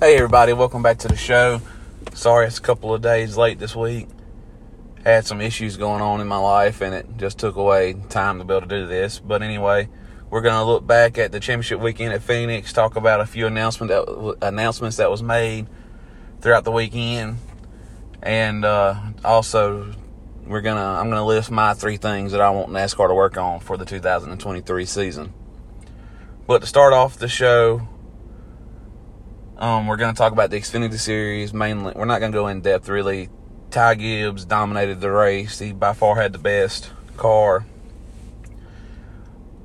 Hey, 0.00 0.14
everybody, 0.16 0.54
welcome 0.54 0.82
back 0.82 0.96
to 1.00 1.08
the 1.08 1.16
show. 1.16 1.60
Sorry 2.14 2.46
it's 2.46 2.56
a 2.56 2.62
couple 2.62 2.94
of 2.94 3.02
days 3.02 3.36
late 3.36 3.58
this 3.58 3.76
week. 3.76 4.08
Had 5.04 5.26
some 5.26 5.42
issues 5.42 5.76
going 5.76 6.00
on 6.00 6.22
in 6.22 6.26
my 6.26 6.38
life, 6.38 6.80
and 6.80 6.94
it 6.94 7.18
just 7.18 7.36
took 7.36 7.56
away 7.56 7.92
time 8.08 8.38
to 8.38 8.44
be 8.46 8.54
able 8.54 8.66
to 8.66 8.66
do 8.66 8.86
this. 8.86 9.18
But 9.18 9.42
anyway, 9.42 9.90
we're 10.30 10.40
going 10.40 10.54
to 10.54 10.64
look 10.64 10.86
back 10.86 11.18
at 11.18 11.32
the 11.32 11.38
championship 11.38 11.80
weekend 11.80 12.14
at 12.14 12.22
Phoenix, 12.22 12.72
talk 12.72 12.96
about 12.96 13.20
a 13.20 13.26
few 13.26 13.46
announcement 13.46 13.90
that, 13.90 14.36
announcements 14.40 14.96
that 14.96 15.10
was 15.10 15.22
made 15.22 15.66
throughout 16.40 16.64
the 16.64 16.72
weekend, 16.72 17.36
and 18.22 18.64
uh, 18.64 18.98
also 19.22 19.92
we're 20.46 20.62
gonna 20.62 20.80
I'm 20.80 21.10
gonna 21.10 21.26
list 21.26 21.50
my 21.50 21.74
three 21.74 21.98
things 21.98 22.32
that 22.32 22.40
I 22.40 22.48
want 22.48 22.70
NASCAR 22.70 23.08
to 23.08 23.14
work 23.14 23.36
on 23.36 23.60
for 23.60 23.76
the 23.76 23.84
2023 23.84 24.86
season. 24.86 25.34
But 26.46 26.62
to 26.62 26.66
start 26.66 26.94
off 26.94 27.18
the 27.18 27.28
show, 27.28 27.86
um, 29.60 29.86
we're 29.86 29.96
going 29.96 30.14
to 30.14 30.18
talk 30.18 30.32
about 30.32 30.50
the 30.50 30.56
Xfinity 30.56 30.98
Series 30.98 31.52
mainly. 31.52 31.92
We're 31.94 32.06
not 32.06 32.20
going 32.20 32.32
to 32.32 32.36
go 32.36 32.48
in 32.48 32.62
depth 32.62 32.88
really. 32.88 33.28
Ty 33.70 33.94
Gibbs 33.96 34.44
dominated 34.44 35.00
the 35.00 35.12
race. 35.12 35.58
He 35.58 35.72
by 35.72 35.92
far 35.92 36.16
had 36.16 36.32
the 36.32 36.38
best 36.38 36.90
car. 37.16 37.64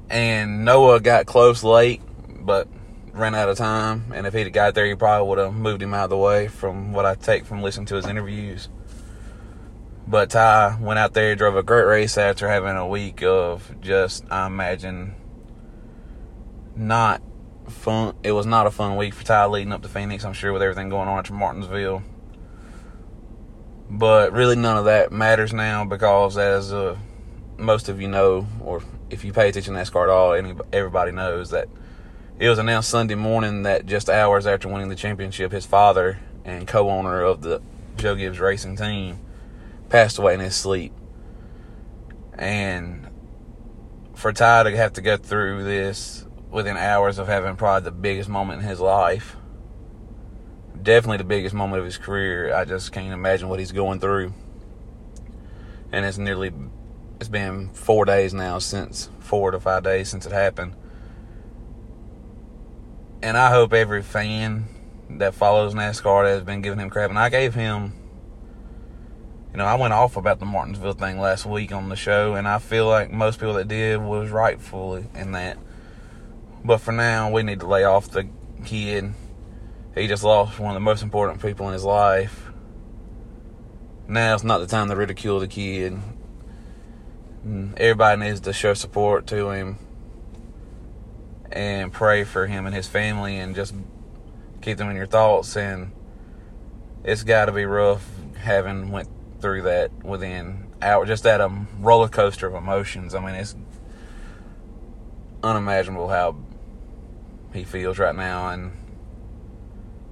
And 0.10 0.66
Noah 0.66 1.00
got 1.00 1.26
close 1.26 1.64
late, 1.64 2.02
but 2.28 2.68
ran 3.14 3.34
out 3.34 3.50
of 3.50 3.58
time. 3.58 4.12
And 4.14 4.28
if 4.28 4.34
he'd 4.34 4.44
have 4.44 4.54
got 4.54 4.76
there, 4.76 4.86
he 4.86 4.94
probably 4.96 5.28
would 5.28 5.40
have 5.40 5.54
moved 5.54 5.82
him 5.82 5.94
out 5.94 6.06
of 6.06 6.10
the 6.12 6.18
way 6.18 6.50
from 6.50 6.94
what 6.94 7.06
I 7.06 7.16
take 7.16 7.46
from 7.46 7.64
listening 7.64 7.88
to 7.88 7.96
his 7.96 8.06
interviews. 8.06 8.70
But 10.08 10.30
Ty 10.30 10.78
went 10.80 11.00
out 11.00 11.14
there, 11.14 11.36
drove 11.36 11.56
a 11.56 11.64
great 11.64 11.86
race 11.86 12.18
after 12.18 12.48
having 12.48 12.76
a 12.76 12.88
week 12.88 13.24
of 13.24 13.74
just, 13.82 14.24
I 14.30 14.46
imagine, 14.46 15.16
not 16.76 17.24
fun. 17.68 18.16
It 18.24 18.32
was 18.32 18.46
not 18.46 18.68
a 18.68 18.72
fun 18.72 18.96
week 18.96 19.14
for 19.14 19.24
Ty 19.24 19.48
leading 19.48 19.74
up 19.74 19.82
to 19.84 19.90
Phoenix. 19.90 20.24
I'm 20.24 20.34
sure 20.34 20.54
with 20.54 20.62
everything 20.62 20.90
going 20.90 21.08
on 21.08 21.20
at 21.20 21.32
Martinsville. 21.32 22.04
But 23.90 24.34
really, 24.34 24.56
none 24.56 24.78
of 24.78 24.86
that 24.86 25.12
matters 25.12 25.54
now 25.54 25.86
because, 25.86 26.38
as 26.38 26.74
uh, 26.74 26.98
most 27.58 27.90
of 27.90 28.02
you 28.02 28.08
know, 28.08 28.48
or 28.62 28.82
if 29.10 29.24
you 29.24 29.32
pay 29.32 29.50
attention 29.50 29.74
to 29.74 29.80
NASCAR 29.80 30.04
at 30.04 30.10
all, 30.10 30.34
any, 30.34 30.56
everybody 30.74 31.12
knows 31.12 31.52
that 31.52 31.68
it 32.40 32.50
was 32.50 32.60
announced 32.60 32.90
Sunday 32.90 33.16
morning 33.16 33.64
that 33.64 33.86
just 33.86 34.10
hours 34.10 34.48
after 34.48 34.68
winning 34.68 34.90
the 34.90 34.96
championship, 34.96 35.52
his 35.52 35.66
father 35.66 36.20
and 36.44 36.68
co-owner 36.68 37.22
of 37.22 37.42
the 37.42 37.62
Joe 37.96 38.16
Gibbs 38.16 38.40
Racing 38.40 38.76
team 38.76 39.20
passed 39.90 40.18
away 40.18 40.34
in 40.34 40.40
his 40.40 40.56
sleep. 40.56 40.94
And 42.34 43.08
for 44.16 44.34
Ty 44.34 44.64
to 44.64 44.76
have 44.76 44.94
to 44.94 45.02
go 45.02 45.16
through 45.18 45.64
this 45.64 46.25
within 46.56 46.78
hours 46.78 47.20
of 47.20 47.28
having 47.28 47.58
probably 47.58 47.84
the 47.84 47.92
biggest 47.92 48.30
moment 48.30 48.62
in 48.62 48.68
his 48.68 48.80
life. 48.80 49.36
Definitely 50.82 51.18
the 51.18 51.26
biggest 51.26 51.54
moment 51.54 51.80
of 51.80 51.86
his 51.86 51.98
career. 51.98 52.56
I 52.56 52.64
just 52.64 52.94
can't 52.94 53.12
imagine 53.12 53.50
what 53.50 53.60
he's 53.60 53.74
going 53.74 54.00
through. 54.00 54.34
And 55.92 56.06
it's 56.06 56.18
nearly, 56.18 56.54
it's 57.20 57.28
been 57.28 57.72
four 57.74 58.06
days 58.06 58.34
now 58.34 58.60
since, 58.60 59.10
four 59.20 59.52
to 59.52 59.60
five 59.60 59.84
days 59.84 60.08
since 60.08 60.26
it 60.26 60.32
happened. 60.32 60.78
And 63.22 63.36
I 63.36 63.50
hope 63.50 63.74
every 63.74 64.02
fan 64.02 64.70
that 65.10 65.34
follows 65.34 65.74
NASCAR 65.74 66.26
has 66.26 66.44
been 66.44 66.62
giving 66.62 66.80
him 66.80 66.90
crap. 66.90 67.10
And 67.10 67.20
I 67.20 67.28
gave 67.28 67.54
him, 67.54 67.92
you 69.52 69.58
know, 69.58 69.66
I 69.66 69.76
went 69.76 69.94
off 69.94 70.16
about 70.16 70.40
the 70.40 70.46
Martinsville 70.46 70.94
thing 70.94 71.20
last 71.20 71.46
week 71.46 71.74
on 71.74 71.90
the 71.90 71.98
show, 71.98 72.36
and 72.36 72.48
I 72.48 72.60
feel 72.60 72.88
like 72.88 73.12
most 73.12 73.42
people 73.42 73.56
that 73.56 73.68
did 73.68 74.00
was 74.00 74.30
rightfully 74.30 75.08
in 75.16 75.34
that. 75.34 75.58
But 76.66 76.80
for 76.82 76.92
now, 76.92 77.30
we 77.30 77.44
need 77.44 77.60
to 77.60 77.68
lay 77.68 77.84
off 77.84 78.10
the 78.10 78.28
kid. 78.66 79.14
He 79.94 80.08
just 80.08 80.24
lost 80.24 80.58
one 80.58 80.72
of 80.72 80.74
the 80.74 80.80
most 80.80 81.04
important 81.04 81.40
people 81.40 81.68
in 81.68 81.74
his 81.74 81.84
life. 81.84 82.48
Now's 84.08 84.44
not 84.44 84.58
the 84.58 84.66
time 84.66 84.90
to 84.90 84.96
ridicule 84.96 85.40
the 85.40 85.48
kid. 85.48 85.96
Everybody 87.78 88.20
needs 88.20 88.40
to 88.42 88.52
show 88.52 88.74
support 88.74 89.28
to 89.28 89.52
him 89.52 89.78
and 91.52 91.94
pray 91.94 92.24
for 92.24 92.48
him 92.48 92.66
and 92.66 92.74
his 92.74 92.88
family 92.88 93.38
and 93.38 93.56
just 93.56 93.76
keep 94.64 94.80
them 94.80 94.90
in 94.90 94.96
your 94.96 95.06
thoughts. 95.06 95.56
And 95.56 95.92
it's 97.04 97.22
got 97.22 97.46
to 97.46 97.52
be 97.52 97.66
rough 97.66 98.10
having 98.38 98.90
went 98.90 99.08
through 99.40 99.62
that 99.62 99.92
within 100.04 100.74
hours, 100.82 101.10
just 101.10 101.26
that 101.26 101.42
um, 101.42 101.68
roller 101.80 102.08
coaster 102.08 102.48
of 102.48 102.56
emotions. 102.56 103.14
I 103.14 103.20
mean, 103.20 103.36
it's 103.36 103.56
unimaginable 105.44 106.08
how 106.08 106.38
he 107.56 107.64
feels 107.64 107.98
right 107.98 108.16
now, 108.16 108.50
and 108.50 108.72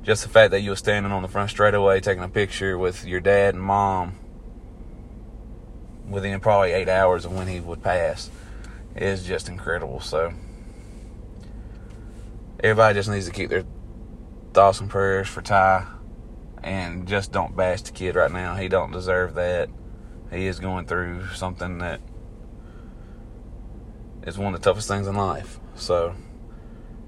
just 0.02 0.24
the 0.24 0.30
fact 0.30 0.52
that 0.52 0.62
you 0.62 0.72
were 0.72 0.76
standing 0.76 1.12
on 1.12 1.22
the 1.22 1.28
front 1.28 1.50
straightaway 1.50 2.00
taking 2.00 2.24
a 2.24 2.30
picture 2.30 2.78
with 2.78 3.06
your 3.06 3.20
dad 3.20 3.54
and 3.54 3.64
mom 3.64 4.18
within 6.10 6.40
probably 6.40 6.72
eight 6.72 6.90
hours 6.90 7.26
of 7.26 7.32
when 7.32 7.48
he 7.48 7.60
would 7.60 7.82
pass 7.82 8.30
is 8.96 9.24
just 9.24 9.48
incredible. 9.48 10.00
So 10.00 10.34
everybody 12.62 12.96
just 12.96 13.10
needs 13.10 13.26
to 13.26 13.32
keep 13.32 13.50
their 13.50 13.66
thoughts 14.54 14.82
and 14.82 14.90
prayers 14.90 15.28
for 15.28 15.42
Ty, 15.42 15.88
and 16.64 17.08
just 17.08 17.32
don't 17.32 17.56
bash 17.56 17.82
the 17.82 17.92
kid 17.92 18.16
right 18.16 18.32
now. 18.32 18.56
He 18.56 18.68
don't 18.68 18.92
deserve 18.92 19.36
that. 19.36 19.70
He 20.32 20.48
is 20.48 20.60
going 20.60 20.86
through 20.86 21.28
something 21.36 21.78
that 21.80 22.02
is 24.26 24.38
one 24.38 24.54
of 24.54 24.62
the 24.62 24.70
toughest 24.70 24.88
things 24.88 25.08
in 25.08 25.16
life. 25.16 25.60
So 25.76 26.16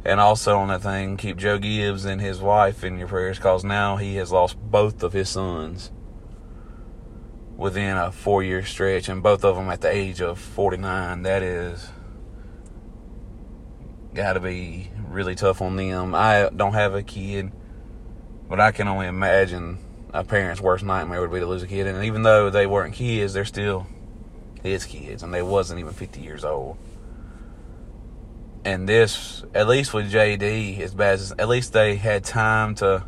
and 0.06 0.20
also 0.20 0.60
on 0.60 0.68
that 0.68 0.84
thing, 0.84 1.18
keep 1.18 1.38
Joe 1.38 1.58
Gibbs 1.58 2.06
and 2.06 2.22
his 2.22 2.40
wife 2.40 2.84
in 2.84 3.00
your 3.00 3.08
prayers 3.08 3.38
because 3.38 3.64
now 3.64 3.98
he 3.98 4.16
has 4.18 4.32
lost 4.32 4.56
both 4.62 5.02
of 5.02 5.14
his 5.14 5.30
sons 5.30 5.92
within 7.58 7.98
a 7.98 8.12
four 8.12 8.44
year 8.44 8.64
stretch, 8.64 9.10
and 9.10 9.24
both 9.24 9.44
of 9.44 9.56
them 9.56 9.70
at 9.70 9.82
the 9.82 9.90
age 9.90 10.22
of 10.22 10.38
49. 10.38 11.24
That 11.24 11.42
is 11.42 11.90
got 14.14 14.34
to 14.34 14.40
be 14.40 14.92
really 15.10 15.34
tough 15.34 15.62
on 15.62 15.76
them. 15.76 16.14
I 16.14 16.50
don't 16.56 16.74
have 16.74 16.94
a 16.94 17.02
kid, 17.02 17.52
but 18.48 18.60
I 18.60 18.72
can 18.72 18.88
only 18.88 19.08
imagine 19.08 19.80
a 20.14 20.24
parent's 20.24 20.62
worst 20.62 20.84
nightmare 20.84 21.20
would 21.20 21.32
be 21.32 21.40
to 21.40 21.48
lose 21.48 21.64
a 21.64 21.68
kid. 21.68 21.88
And 21.88 22.04
even 22.06 22.22
though 22.22 22.52
they 22.52 22.68
weren't 22.68 22.94
kids, 22.94 23.34
they're 23.34 23.44
still 23.44 23.88
his 24.62 24.86
kids, 24.86 25.24
and 25.24 25.34
they 25.34 25.42
wasn't 25.42 25.80
even 25.80 25.94
50 25.94 26.22
years 26.22 26.46
old 26.46 26.78
and 28.66 28.90
this, 28.90 29.46
at 29.54 29.68
least 29.68 29.94
with 29.94 30.12
JD, 30.12 30.80
as 30.80 30.96
bad 30.96 31.14
as 31.14 31.32
at 31.38 31.48
least 31.48 31.72
they 31.72 31.96
had 31.96 32.24
time 32.24 32.74
to 32.76 33.06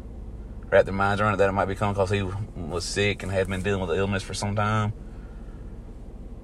wrap 0.70 0.86
their 0.86 0.94
minds 0.94 1.20
around 1.20 1.34
it 1.34 1.38
that 1.38 1.50
it 1.50 1.54
might 1.54 1.66
be 1.66 1.74
coming 1.74 1.96
because 1.96 2.12
he 2.12 2.22
was 2.22 2.86
sick 2.86 3.24
and 3.24 3.32
had 3.32 3.48
been 3.48 3.64
dealing 3.64 3.82
with 3.82 3.90
the 3.90 3.96
illness 3.96 4.22
for 4.22 4.36
some 4.36 4.56
time. 4.56 4.94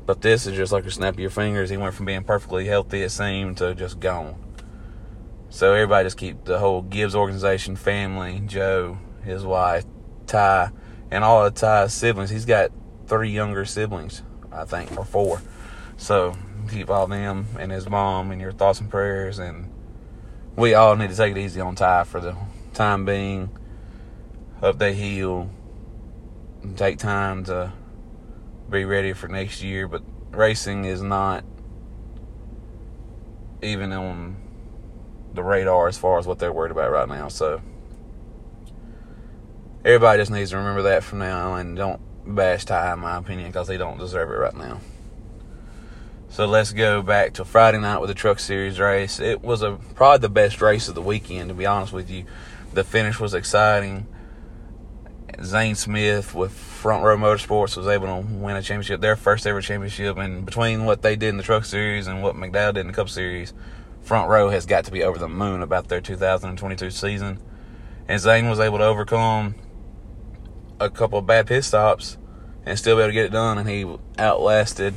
But 0.07 0.21
this 0.21 0.47
is 0.47 0.55
just 0.57 0.73
like 0.73 0.85
a 0.85 0.91
snap 0.91 1.13
of 1.13 1.19
your 1.19 1.29
fingers. 1.29 1.69
He 1.69 1.77
went 1.77 1.93
from 1.93 2.07
being 2.07 2.23
perfectly 2.23 2.65
healthy, 2.65 3.03
it 3.03 3.11
seemed, 3.11 3.57
to 3.57 3.75
just 3.75 3.99
gone. 3.99 4.35
So 5.49 5.73
everybody 5.73 6.07
just 6.07 6.17
keep 6.17 6.43
the 6.45 6.57
whole 6.57 6.81
Gibbs 6.81 7.15
organization, 7.15 7.75
family, 7.75 8.41
Joe, 8.47 8.97
his 9.23 9.45
wife, 9.45 9.85
Ty, 10.25 10.71
and 11.11 11.23
all 11.23 11.45
of 11.45 11.53
Ty's 11.53 11.93
siblings. 11.93 12.31
He's 12.31 12.45
got 12.45 12.71
three 13.05 13.29
younger 13.29 13.63
siblings, 13.63 14.23
I 14.51 14.65
think, 14.65 14.97
or 14.97 15.05
four. 15.05 15.39
So 15.97 16.35
keep 16.73 16.89
all 16.89 17.07
them 17.07 17.47
and 17.59 17.71
his 17.71 17.89
mom 17.89 18.31
in 18.31 18.39
your 18.39 18.51
thoughts 18.51 18.79
and 18.79 18.89
prayers. 18.89 19.39
And 19.39 19.71
we 20.55 20.73
all 20.73 20.95
need 20.95 21.09
to 21.09 21.15
take 21.15 21.35
it 21.35 21.39
easy 21.39 21.61
on 21.61 21.75
Ty 21.75 22.03
for 22.05 22.19
the 22.19 22.35
time 22.73 23.05
being. 23.05 23.49
Hope 24.59 24.79
they 24.79 24.93
heal. 24.93 25.49
And 26.61 26.77
take 26.77 26.97
time 26.97 27.43
to 27.45 27.73
be 28.69 28.85
ready 28.85 29.13
for 29.13 29.27
next 29.27 29.61
year. 29.61 29.87
But 29.87 30.01
racing 30.31 30.85
is 30.85 31.01
not 31.01 31.43
even 33.61 33.91
on 33.91 34.37
the 35.33 35.43
radar 35.43 35.87
as 35.87 35.97
far 35.97 36.19
as 36.19 36.27
what 36.27 36.39
they're 36.39 36.53
worried 36.53 36.71
about 36.71 36.91
right 36.91 37.07
now. 37.07 37.27
So 37.27 37.61
everybody 39.83 40.21
just 40.21 40.31
needs 40.31 40.51
to 40.51 40.57
remember 40.57 40.83
that 40.83 41.03
from 41.03 41.19
now 41.19 41.55
and 41.55 41.75
don't 41.75 42.01
bash 42.25 42.65
Ty, 42.65 42.93
in 42.93 42.99
my 42.99 43.17
opinion, 43.17 43.49
because 43.49 43.67
they 43.67 43.77
don't 43.77 43.97
deserve 43.97 44.29
it 44.29 44.35
right 44.35 44.55
now. 44.55 44.79
So 46.33 46.47
let's 46.47 46.73
go 46.73 47.03
back 47.03 47.33
to 47.33 47.45
Friday 47.45 47.77
night 47.77 47.99
with 47.99 48.07
the 48.07 48.15
Truck 48.15 48.39
Series 48.39 48.79
race. 48.79 49.19
It 49.19 49.43
was 49.43 49.61
a 49.61 49.73
probably 49.93 50.17
the 50.17 50.29
best 50.29 50.63
race 50.63 50.87
of 50.87 50.95
the 50.95 51.01
weekend, 51.01 51.49
to 51.49 51.53
be 51.53 51.67
honest 51.67 51.93
with 51.93 52.09
you. 52.09 52.25
The 52.73 52.83
finish 52.83 53.19
was 53.19 53.35
exciting. 53.35 54.07
Zane 55.43 55.75
Smith 55.75 56.33
with 56.33 56.51
Front 56.51 57.03
Row 57.03 57.17
Motorsports 57.17 57.77
was 57.77 57.85
able 57.85 58.07
to 58.07 58.27
win 58.27 58.55
a 58.55 58.63
championship, 58.63 58.99
their 58.99 59.15
first 59.15 59.45
ever 59.45 59.61
championship. 59.61 60.17
And 60.17 60.43
between 60.43 60.85
what 60.85 61.03
they 61.03 61.15
did 61.15 61.29
in 61.29 61.37
the 61.37 61.43
Truck 61.43 61.65
Series 61.65 62.07
and 62.07 62.23
what 62.23 62.33
McDowell 62.33 62.73
did 62.73 62.79
in 62.79 62.87
the 62.87 62.93
Cup 62.93 63.09
Series, 63.09 63.53
Front 64.01 64.27
Row 64.27 64.49
has 64.49 64.65
got 64.65 64.85
to 64.85 64.91
be 64.91 65.03
over 65.03 65.19
the 65.19 65.29
moon 65.29 65.61
about 65.61 65.87
their 65.87 66.01
2022 66.01 66.89
season. 66.89 67.39
And 68.07 68.19
Zane 68.19 68.49
was 68.49 68.59
able 68.59 68.79
to 68.79 68.85
overcome 68.85 69.53
a 70.79 70.89
couple 70.89 71.19
of 71.19 71.27
bad 71.27 71.45
pit 71.45 71.63
stops 71.63 72.17
and 72.65 72.79
still 72.79 72.95
be 72.95 73.03
able 73.03 73.09
to 73.09 73.13
get 73.13 73.25
it 73.25 73.31
done. 73.31 73.59
And 73.59 73.69
he 73.69 73.85
outlasted 74.17 74.95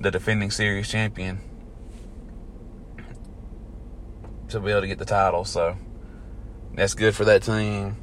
the 0.00 0.10
defending 0.10 0.50
series 0.50 0.88
champion 0.88 1.40
to 4.48 4.60
be 4.60 4.70
able 4.70 4.82
to 4.82 4.86
get 4.86 4.98
the 4.98 5.04
title. 5.04 5.44
So 5.44 5.76
That's 6.74 6.94
good 6.94 7.14
for 7.14 7.24
that 7.24 7.42
team. 7.42 7.96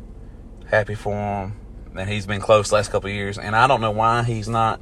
Happy 0.67 0.95
for 0.95 1.13
him. 1.13 1.59
And 1.97 2.09
he's 2.09 2.25
been 2.25 2.41
close 2.41 2.71
last 2.71 2.91
couple 2.91 3.09
years. 3.09 3.37
And 3.37 3.55
I 3.55 3.67
don't 3.67 3.81
know 3.81 3.91
why 3.91 4.23
he's 4.23 4.49
not 4.49 4.81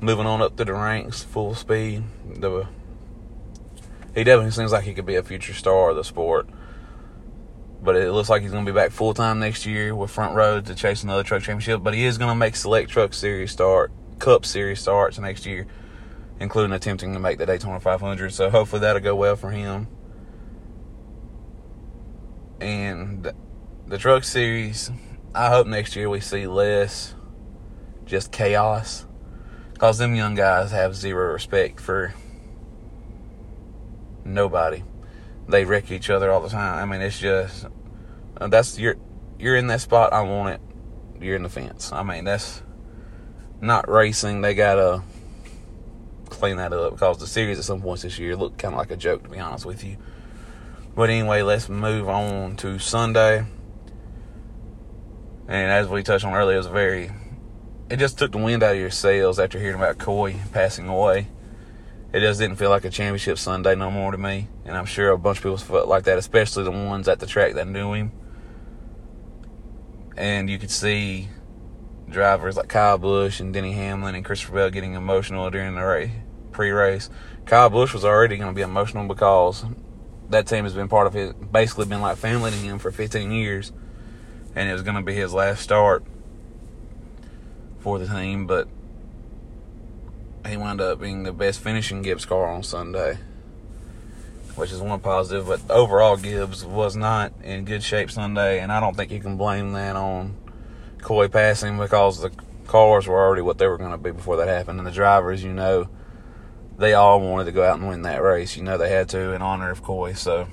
moving 0.00 0.26
on 0.26 0.42
up 0.42 0.56
through 0.56 0.66
the 0.66 0.74
ranks 0.74 1.22
full 1.22 1.54
speed. 1.54 2.02
The 2.26 2.66
he 4.14 4.24
definitely 4.24 4.50
seems 4.50 4.72
like 4.72 4.84
he 4.84 4.94
could 4.94 5.06
be 5.06 5.14
a 5.14 5.22
future 5.22 5.54
star 5.54 5.90
of 5.90 5.96
the 5.96 6.02
sport. 6.02 6.48
But 7.82 7.96
it 7.96 8.12
looks 8.12 8.28
like 8.28 8.42
he's 8.42 8.50
going 8.50 8.66
to 8.66 8.72
be 8.72 8.74
back 8.74 8.90
full 8.90 9.14
time 9.14 9.38
next 9.38 9.64
year 9.64 9.94
with 9.94 10.10
front 10.10 10.34
row 10.34 10.60
to 10.60 10.74
chase 10.74 11.02
another 11.04 11.22
truck 11.22 11.42
championship. 11.42 11.82
But 11.82 11.94
he 11.94 12.04
is 12.04 12.18
going 12.18 12.30
to 12.30 12.34
make 12.34 12.56
select 12.56 12.90
truck 12.90 13.14
series 13.14 13.52
start, 13.52 13.92
Cup 14.18 14.44
series 14.44 14.80
starts 14.80 15.18
next 15.18 15.46
year, 15.46 15.66
including 16.40 16.72
attempting 16.72 17.12
to 17.12 17.20
make 17.20 17.38
the 17.38 17.46
Daytona 17.46 17.78
500. 17.78 18.32
So 18.32 18.50
hopefully 18.50 18.80
that'll 18.80 19.02
go 19.02 19.14
well 19.14 19.36
for 19.36 19.50
him. 19.50 19.86
And 22.60 23.30
the 23.86 23.98
truck 23.98 24.24
series, 24.24 24.90
I 25.34 25.48
hope 25.48 25.66
next 25.66 25.94
year 25.94 26.08
we 26.08 26.20
see 26.20 26.46
less 26.46 27.14
just 28.06 28.32
chaos. 28.32 29.06
Because 29.72 29.98
them 29.98 30.14
young 30.14 30.34
guys 30.34 30.72
have 30.72 30.94
zero 30.94 31.32
respect 31.32 31.80
for 31.80 32.14
nobody. 34.24 34.82
They 35.48 35.64
wreck 35.64 35.90
each 35.90 36.10
other 36.10 36.30
all 36.30 36.40
the 36.40 36.48
time. 36.48 36.78
I 36.78 36.90
mean, 36.90 37.00
it's 37.00 37.18
just 37.18 37.66
uh, 38.38 38.48
that's 38.48 38.78
you're 38.78 38.96
you're 39.38 39.56
in 39.56 39.68
that 39.68 39.80
spot. 39.80 40.12
I 40.12 40.20
want 40.20 40.54
it. 40.54 40.60
You're 41.20 41.36
in 41.36 41.42
the 41.42 41.48
fence. 41.48 41.92
I 41.92 42.02
mean, 42.02 42.24
that's 42.24 42.62
not 43.60 43.88
racing. 43.88 44.42
They 44.42 44.54
gotta 44.54 45.02
clean 46.30 46.56
that 46.56 46.72
up 46.72 46.92
because 46.92 47.18
the 47.18 47.26
series 47.26 47.58
at 47.58 47.64
some 47.64 47.82
points 47.82 48.02
this 48.02 48.18
year 48.18 48.36
looked 48.36 48.58
kind 48.58 48.74
of 48.74 48.78
like 48.78 48.90
a 48.90 48.96
joke, 48.96 49.24
to 49.24 49.28
be 49.28 49.38
honest 49.38 49.66
with 49.66 49.84
you. 49.84 49.96
But 50.94 51.10
anyway, 51.10 51.42
let's 51.42 51.68
move 51.68 52.08
on 52.08 52.56
to 52.56 52.78
Sunday. 52.78 53.44
And 55.48 55.70
as 55.70 55.88
we 55.88 56.02
touched 56.02 56.24
on 56.24 56.34
earlier, 56.34 56.56
it 56.56 56.58
was 56.58 56.66
very. 56.66 57.10
It 57.90 57.98
just 57.98 58.18
took 58.18 58.32
the 58.32 58.38
wind 58.38 58.62
out 58.62 58.74
of 58.74 58.80
your 58.80 58.90
sails 58.90 59.38
after 59.38 59.58
hearing 59.58 59.76
about 59.76 59.98
Coy 59.98 60.36
passing 60.52 60.88
away 60.88 61.26
it 62.12 62.20
just 62.20 62.40
didn't 62.40 62.56
feel 62.56 62.70
like 62.70 62.84
a 62.84 62.90
championship 62.90 63.38
Sunday 63.38 63.74
no 63.76 63.90
more 63.90 64.10
to 64.10 64.18
me. 64.18 64.48
And 64.64 64.76
I'm 64.76 64.86
sure 64.86 65.10
a 65.10 65.18
bunch 65.18 65.38
of 65.38 65.42
people 65.44 65.56
felt 65.58 65.88
like 65.88 66.04
that, 66.04 66.18
especially 66.18 66.64
the 66.64 66.70
ones 66.70 67.06
at 67.06 67.20
the 67.20 67.26
track 67.26 67.54
that 67.54 67.68
knew 67.68 67.92
him. 67.92 68.12
And 70.16 70.50
you 70.50 70.58
could 70.58 70.72
see 70.72 71.28
drivers 72.10 72.56
like 72.56 72.68
Kyle 72.68 72.98
Busch 72.98 73.40
and 73.40 73.54
Denny 73.54 73.72
Hamlin 73.72 74.14
and 74.14 74.24
Christopher 74.24 74.54
Bell 74.54 74.70
getting 74.70 74.94
emotional 74.94 75.48
during 75.50 75.74
the 75.74 75.82
race, 75.82 76.10
pre-race. 76.52 77.08
Kyle 77.46 77.70
Busch 77.70 77.94
was 77.94 78.04
already 78.04 78.36
going 78.36 78.50
to 78.50 78.54
be 78.54 78.62
emotional 78.62 79.06
because 79.06 79.64
that 80.28 80.46
team 80.46 80.64
has 80.64 80.74
been 80.74 80.88
part 80.88 81.06
of 81.06 81.14
his, 81.14 81.32
basically 81.32 81.86
been 81.86 82.00
like 82.00 82.16
family 82.16 82.50
to 82.50 82.56
him 82.56 82.78
for 82.78 82.90
15 82.90 83.30
years, 83.30 83.72
and 84.54 84.68
it 84.68 84.72
was 84.72 84.82
going 84.82 84.96
to 84.96 85.02
be 85.02 85.14
his 85.14 85.32
last 85.32 85.62
start 85.62 86.04
for 87.80 87.98
the 87.98 88.06
team. 88.06 88.46
But 88.46 88.68
he 90.46 90.56
wound 90.56 90.80
up 90.80 91.00
being 91.00 91.22
the 91.22 91.32
best 91.32 91.60
finishing 91.60 92.02
Gibbs 92.02 92.24
car 92.24 92.46
on 92.46 92.62
Sunday, 92.62 93.18
which 94.54 94.72
is 94.72 94.80
one 94.80 95.00
positive. 95.00 95.46
But 95.46 95.70
overall, 95.70 96.16
Gibbs 96.16 96.64
was 96.64 96.96
not 96.96 97.32
in 97.42 97.64
good 97.64 97.82
shape 97.82 98.10
Sunday, 98.10 98.60
and 98.60 98.70
I 98.70 98.80
don't 98.80 98.96
think 98.96 99.10
you 99.10 99.20
can 99.20 99.36
blame 99.36 99.72
that 99.72 99.96
on 99.96 100.36
Coy 101.02 101.28
passing 101.28 101.78
because 101.78 102.20
the 102.20 102.30
cars 102.66 103.06
were 103.06 103.18
already 103.18 103.42
what 103.42 103.58
they 103.58 103.66
were 103.66 103.78
going 103.78 103.90
to 103.90 103.98
be 103.98 104.10
before 104.10 104.36
that 104.36 104.48
happened, 104.48 104.78
and 104.78 104.86
the 104.86 104.92
drivers, 104.92 105.42
you 105.42 105.52
know, 105.52 105.88
they 106.78 106.94
all 106.94 107.20
wanted 107.20 107.44
to 107.44 107.52
go 107.52 107.62
out 107.62 107.78
and 107.78 107.88
win 107.88 108.02
that 108.02 108.22
race. 108.22 108.56
You 108.56 108.62
know, 108.62 108.78
they 108.78 108.90
had 108.90 109.08
to 109.10 109.32
in 109.32 109.42
honor 109.42 109.70
of 109.70 109.82
Coy. 109.82 110.12
So, 110.12 110.48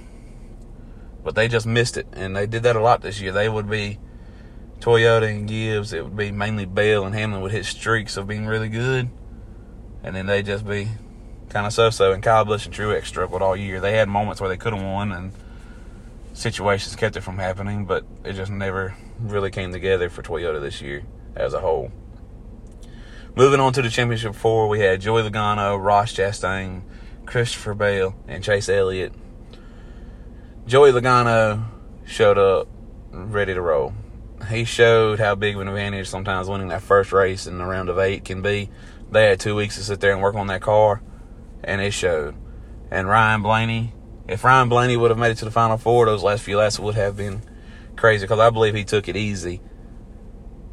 but 1.24 1.36
they 1.36 1.48
just 1.48 1.66
missed 1.66 1.98
it, 1.98 2.08
and 2.14 2.36
they 2.36 2.48
did 2.48 2.64
that 2.64 2.76
a 2.76 2.82
lot 2.82 3.02
this 3.02 3.22
year. 3.22 3.32
They 3.32 3.50
would 3.50 3.70
be. 3.70 4.00
Toyota 4.80 5.28
and 5.28 5.48
Gibbs, 5.48 5.92
it 5.92 6.04
would 6.04 6.16
be 6.16 6.30
mainly 6.30 6.66
Bell 6.66 7.04
and 7.04 7.16
Hamlin 7.16 7.42
would 7.42 7.52
hit 7.52 7.66
streaks 7.66 8.16
of 8.16 8.28
being 8.28 8.46
really 8.46 8.70
good 8.70 9.10
and 10.08 10.16
then 10.16 10.26
they 10.26 10.42
just 10.42 10.66
be 10.66 10.88
kind 11.50 11.66
of 11.66 11.74
so-so. 11.74 12.14
And 12.14 12.24
Kyle 12.24 12.46
Busch 12.46 12.66
and 12.66 12.74
Truex 12.74 13.08
struggled 13.08 13.42
all 13.42 13.58
year. 13.58 13.82
They 13.82 13.94
had 13.94 14.08
moments 14.08 14.40
where 14.40 14.50
they 14.50 14.58
could 14.58 14.74
have 14.74 14.82
won, 14.82 15.12
and 15.12 15.34
situations 16.34 16.96
kept 16.96 17.18
it 17.18 17.22
from 17.22 17.38
happening, 17.38 17.86
but 17.86 18.06
it 18.24 18.34
just 18.34 18.52
never 18.52 18.96
really 19.20 19.52
came 19.52 19.72
together 19.72 20.10
for 20.10 20.22
Toyota 20.22 20.62
this 20.62 20.82
year 20.82 21.04
as 21.36 21.54
a 21.54 21.60
whole. 21.60 21.92
Moving 23.36 23.60
on 23.60 23.74
to 23.74 23.82
the 23.82 23.90
championship 23.90 24.36
four, 24.36 24.68
we 24.68 24.80
had 24.80 25.02
Joey 25.02 25.22
Logano, 25.22 25.82
Ross 25.82 26.14
Chastain, 26.14 26.82
Christopher 27.26 27.76
Bell, 27.76 28.16
and 28.28 28.44
Chase 28.44 28.70
Elliott. 28.70 29.14
Joey 30.66 30.92
Logano 30.92 31.66
showed 32.06 32.38
up 32.38 32.68
ready 33.12 33.54
to 33.54 33.62
roll. 33.62 33.94
He 34.50 34.66
showed 34.66 35.20
how 35.20 35.36
big 35.36 35.56
of 35.56 35.62
an 35.62 35.68
advantage 35.68 36.08
sometimes 36.08 36.48
winning 36.48 36.70
that 36.70 36.82
first 36.82 37.12
race 37.12 37.48
in 37.48 37.58
the 37.58 37.66
round 37.66 37.90
of 37.90 38.00
eight 38.00 38.26
can 38.26 38.42
be 38.42 38.70
they 39.10 39.28
had 39.28 39.40
two 39.40 39.56
weeks 39.56 39.76
to 39.76 39.84
sit 39.84 40.00
there 40.00 40.12
and 40.12 40.22
work 40.22 40.36
on 40.36 40.48
that 40.48 40.62
car, 40.62 41.02
and 41.64 41.82
it 41.82 41.92
showed. 41.92 42.36
And 42.92 43.08
Ryan 43.08 43.42
Blaney, 43.42 43.94
if 44.28 44.44
Ryan 44.44 44.70
Blaney 44.70 44.98
would 44.98 45.12
have 45.12 45.18
made 45.18 45.32
it 45.32 45.38
to 45.38 45.46
the 45.46 45.52
final 45.52 45.78
four, 45.78 46.06
those 46.06 46.24
last 46.24 46.44
few 46.44 46.58
laps 46.58 46.80
would 46.80 46.96
have 46.96 47.16
been 47.16 47.42
crazy 47.98 48.24
because 48.24 48.40
I 48.40 48.50
believe 48.50 48.76
he 48.76 48.84
took 48.84 49.08
it 49.08 49.16
easy 49.16 49.62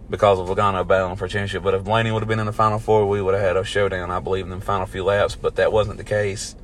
because 0.09 0.39
of 0.39 0.47
Logano 0.47 0.87
battling 0.87 1.17
for 1.17 1.27
championship. 1.27 1.63
But 1.63 1.75
if 1.75 1.85
Blaney 1.85 2.13
would 2.13 2.23
have 2.23 2.29
been 2.29 2.39
in 2.39 2.47
the 2.47 2.53
final 2.53 2.79
four, 2.79 3.09
we 3.09 3.21
would 3.21 3.35
have 3.35 3.43
had 3.43 3.57
a 3.57 3.65
showdown, 3.65 4.11
I 4.11 4.21
believe, 4.21 4.45
in 4.45 4.51
the 4.51 4.65
final 4.65 4.87
few 4.87 5.05
laps. 5.05 5.35
But 5.35 5.57
that 5.57 5.73
wasn't 5.73 5.97
the 5.97 6.05
case. 6.05 6.55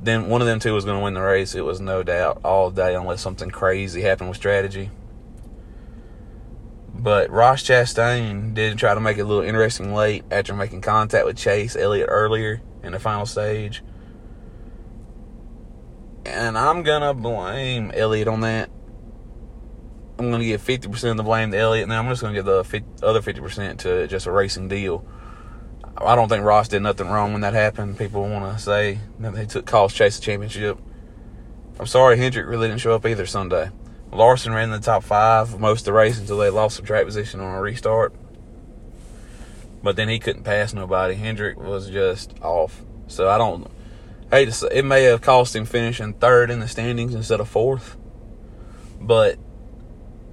Then 0.00 0.28
one 0.28 0.40
of 0.40 0.46
them 0.46 0.58
two 0.58 0.74
was 0.74 0.84
going 0.84 0.98
to 0.98 1.04
win 1.04 1.14
the 1.14 1.20
race. 1.20 1.54
It 1.54 1.64
was 1.64 1.80
no 1.80 2.02
doubt 2.02 2.40
all 2.44 2.70
day, 2.70 2.94
unless 2.94 3.20
something 3.20 3.50
crazy 3.50 4.02
happened 4.02 4.28
with 4.28 4.38
strategy. 4.38 4.90
But 6.94 7.30
Ross 7.30 7.62
Chastain 7.62 8.54
did 8.54 8.78
try 8.78 8.94
to 8.94 9.00
make 9.00 9.18
it 9.18 9.22
a 9.22 9.24
little 9.24 9.42
interesting 9.42 9.94
late 9.94 10.24
after 10.30 10.54
making 10.54 10.80
contact 10.80 11.26
with 11.26 11.36
Chase 11.36 11.76
Elliott 11.76 12.08
earlier 12.10 12.62
in 12.82 12.92
the 12.92 12.98
final 12.98 13.26
stage. 13.26 13.82
And 16.24 16.56
I'm 16.56 16.82
going 16.82 17.02
to 17.02 17.12
blame 17.12 17.90
Elliott 17.94 18.28
on 18.28 18.40
that. 18.40 18.70
I'm 20.18 20.30
going 20.30 20.40
to 20.40 20.46
give 20.46 20.62
50% 20.62 21.10
of 21.10 21.16
the 21.16 21.22
blame 21.22 21.50
to 21.50 21.58
Elliott, 21.58 21.84
and 21.84 21.92
I'm 21.92 22.08
just 22.08 22.22
going 22.22 22.34
to 22.34 22.38
give 22.38 22.46
the 22.46 22.62
50, 22.64 23.04
other 23.04 23.20
50% 23.20 23.78
to 23.78 24.06
just 24.06 24.26
a 24.26 24.30
racing 24.30 24.68
deal. 24.68 25.04
I 25.96 26.14
don't 26.14 26.28
think 26.28 26.44
Ross 26.44 26.68
did 26.68 26.82
nothing 26.82 27.08
wrong 27.08 27.32
when 27.32 27.42
that 27.42 27.54
happened. 27.54 27.98
People 27.98 28.28
want 28.28 28.56
to 28.56 28.62
say 28.62 28.98
that 29.20 29.34
they 29.34 29.46
took 29.46 29.66
calls 29.66 29.92
chase 29.92 30.16
the 30.16 30.22
championship. 30.22 30.78
I'm 31.78 31.86
sorry 31.86 32.16
Hendrick 32.16 32.46
really 32.46 32.68
didn't 32.68 32.80
show 32.80 32.94
up 32.94 33.06
either 33.06 33.26
Sunday. 33.26 33.70
Larson 34.12 34.52
ran 34.52 34.64
in 34.64 34.70
the 34.70 34.84
top 34.84 35.02
five 35.02 35.58
most 35.58 35.80
of 35.80 35.86
the 35.86 35.92
race 35.92 36.18
until 36.18 36.38
they 36.38 36.50
lost 36.50 36.76
some 36.76 36.84
track 36.84 37.04
position 37.04 37.40
on 37.40 37.54
a 37.54 37.60
restart. 37.60 38.14
But 39.82 39.96
then 39.96 40.08
he 40.08 40.18
couldn't 40.18 40.44
pass 40.44 40.72
nobody. 40.72 41.14
Hendrick 41.14 41.58
was 41.58 41.90
just 41.90 42.34
off. 42.40 42.82
So 43.06 43.28
I 43.28 43.38
don't 43.38 43.70
say 44.30 44.68
it 44.72 44.84
may 44.84 45.04
have 45.04 45.20
cost 45.20 45.54
him 45.54 45.64
finishing 45.64 46.14
third 46.14 46.50
in 46.50 46.60
the 46.60 46.68
standings 46.68 47.14
instead 47.14 47.40
of 47.40 47.48
fourth. 47.48 47.96
But 49.00 49.38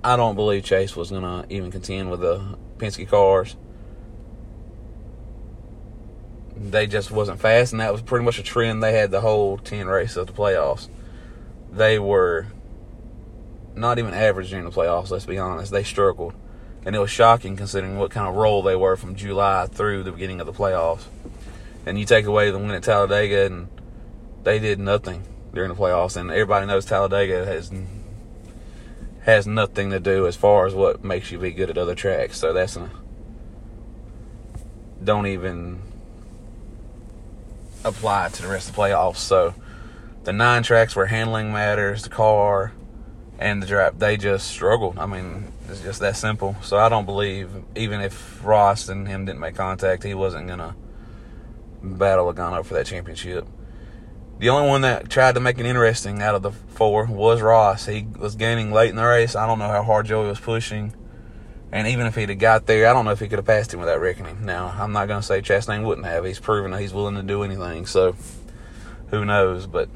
I 0.03 0.15
don't 0.15 0.35
believe 0.35 0.63
Chase 0.63 0.95
was 0.95 1.11
gonna 1.11 1.45
even 1.49 1.71
contend 1.71 2.09
with 2.09 2.21
the 2.21 2.57
Penske 2.77 3.07
cars. 3.07 3.55
They 6.57 6.87
just 6.87 7.11
wasn't 7.11 7.39
fast, 7.39 7.71
and 7.71 7.81
that 7.81 7.91
was 7.91 8.01
pretty 8.01 8.25
much 8.25 8.39
a 8.39 8.43
trend 8.43 8.81
they 8.81 8.93
had 8.93 9.11
the 9.11 9.21
whole 9.21 9.57
ten 9.57 9.87
races 9.87 10.17
of 10.17 10.27
the 10.27 10.33
playoffs. 10.33 10.89
They 11.71 11.99
were 11.99 12.47
not 13.75 13.99
even 13.99 14.13
average 14.13 14.49
during 14.49 14.65
the 14.65 14.71
playoffs. 14.71 15.11
Let's 15.11 15.25
be 15.25 15.37
honest, 15.37 15.71
they 15.71 15.83
struggled, 15.83 16.33
and 16.85 16.95
it 16.95 16.99
was 16.99 17.11
shocking 17.11 17.55
considering 17.55 17.97
what 17.97 18.11
kind 18.11 18.27
of 18.27 18.35
role 18.35 18.63
they 18.63 18.75
were 18.75 18.95
from 18.95 19.15
July 19.15 19.67
through 19.67 20.03
the 20.03 20.11
beginning 20.11 20.39
of 20.39 20.47
the 20.47 20.53
playoffs. 20.53 21.05
And 21.85 21.97
you 21.99 22.05
take 22.05 22.25
away 22.25 22.51
the 22.51 22.57
win 22.57 22.71
at 22.71 22.83
Talladega, 22.83 23.45
and 23.45 23.67
they 24.43 24.59
did 24.59 24.79
nothing 24.79 25.23
during 25.53 25.69
the 25.69 25.75
playoffs. 25.75 26.15
And 26.15 26.29
everybody 26.29 26.65
knows 26.65 26.85
Talladega 26.85 27.45
has 27.45 27.71
has 29.23 29.45
nothing 29.45 29.91
to 29.91 29.99
do 29.99 30.25
as 30.25 30.35
far 30.35 30.65
as 30.65 30.73
what 30.73 31.03
makes 31.03 31.31
you 31.31 31.37
be 31.37 31.51
good 31.51 31.69
at 31.69 31.77
other 31.77 31.95
tracks. 31.95 32.37
So 32.37 32.53
that's 32.53 32.75
a 32.75 32.89
don't 35.03 35.27
even 35.27 35.81
apply 37.83 38.29
to 38.29 38.41
the 38.41 38.47
rest 38.47 38.69
of 38.69 38.75
the 38.75 38.81
playoffs. 38.81 39.17
So 39.17 39.53
the 40.23 40.33
nine 40.33 40.63
tracks 40.63 40.95
where 40.95 41.07
handling 41.07 41.51
matters, 41.51 42.03
the 42.03 42.09
car, 42.09 42.73
and 43.39 43.61
the 43.61 43.67
draft 43.67 43.99
they 43.99 44.17
just 44.17 44.47
struggled. 44.47 44.99
I 44.99 45.05
mean, 45.05 45.51
it's 45.67 45.81
just 45.81 45.99
that 45.99 46.15
simple. 46.15 46.55
So 46.61 46.77
I 46.77 46.89
don't 46.89 47.05
believe 47.05 47.49
even 47.75 48.01
if 48.01 48.43
Ross 48.45 48.89
and 48.89 49.07
him 49.07 49.25
didn't 49.25 49.39
make 49.39 49.55
contact, 49.55 50.03
he 50.03 50.13
wasn't 50.13 50.47
gonna 50.47 50.75
battle 51.81 52.31
Logano 52.31 52.63
for 52.63 52.75
that 52.75 52.85
championship. 52.85 53.47
The 54.41 54.49
only 54.49 54.67
one 54.67 54.81
that 54.81 55.07
tried 55.07 55.35
to 55.35 55.39
make 55.39 55.59
it 55.59 55.67
interesting 55.67 56.19
out 56.23 56.33
of 56.33 56.41
the 56.41 56.49
four 56.49 57.05
was 57.05 57.43
Ross. 57.43 57.85
He 57.85 58.07
was 58.17 58.35
gaining 58.35 58.71
late 58.71 58.89
in 58.89 58.95
the 58.95 59.05
race. 59.05 59.35
I 59.35 59.45
don't 59.45 59.59
know 59.59 59.67
how 59.67 59.83
hard 59.83 60.07
Joey 60.07 60.29
was 60.29 60.39
pushing. 60.39 60.95
And 61.71 61.87
even 61.87 62.07
if 62.07 62.15
he'd 62.15 62.29
have 62.29 62.39
got 62.39 62.65
there, 62.65 62.89
I 62.89 62.93
don't 62.93 63.05
know 63.05 63.11
if 63.11 63.19
he 63.19 63.27
could 63.27 63.37
have 63.37 63.45
passed 63.45 63.71
him 63.71 63.79
without 63.79 64.01
reckoning. 64.01 64.43
Now, 64.43 64.75
I'm 64.75 64.93
not 64.93 65.07
going 65.07 65.21
to 65.21 65.25
say 65.25 65.41
Chastain 65.41 65.85
wouldn't 65.85 66.07
have. 66.07 66.25
He's 66.25 66.39
proven 66.39 66.71
that 66.71 66.81
he's 66.81 66.91
willing 66.91 67.13
to 67.17 67.21
do 67.21 67.43
anything. 67.43 67.85
So, 67.85 68.15
who 69.11 69.25
knows? 69.25 69.67
But 69.67 69.89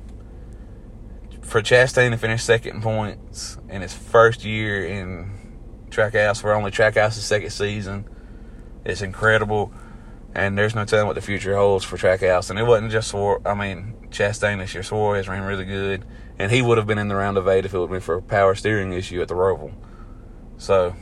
for 1.42 1.64
Chastain 1.64 2.12
to 2.12 2.18
finish 2.18 2.44
second 2.44 2.76
in 2.76 2.82
points 2.84 3.58
in 3.68 3.82
his 3.82 3.96
first 3.96 4.46
year 4.46 4.86
in 4.86 5.32
Trackhouse, 5.90 6.40
for 6.40 6.54
only 6.54 6.70
Trackhouse's 6.70 7.26
second 7.26 7.50
season, 7.50 8.08
it's 8.86 9.02
incredible. 9.02 9.74
And 10.36 10.56
there's 10.56 10.76
no 10.76 10.86
telling 10.86 11.08
what 11.08 11.16
the 11.16 11.22
future 11.22 11.56
holds 11.56 11.84
for 11.84 11.98
Trackhouse. 11.98 12.52
And 12.52 12.60
it 12.60 12.64
wasn't 12.64 12.92
just 12.92 13.10
for, 13.10 13.42
I 13.48 13.56
mean, 13.56 13.96
Chastain 14.10 14.60
this 14.60 14.74
year. 14.74 14.84
Suarez 14.84 15.28
ran 15.28 15.44
really 15.44 15.66
good. 15.66 16.06
And 16.38 16.52
he 16.52 16.62
would 16.62 16.78
have 16.78 16.88
been 16.88 16.98
in 16.98 17.08
the 17.08 17.16
round 17.16 17.38
of 17.38 17.48
eight 17.48 17.66
if 17.66 17.74
it 17.74 17.78
would 17.78 17.86
have 17.86 17.92
been 17.92 18.02
for 18.02 18.16
a 18.16 18.22
power 18.22 18.56
steering 18.56 18.92
issue 18.92 19.22
at 19.22 19.28
the 19.28 19.36
Roval. 19.36 19.74
So, 20.58 20.96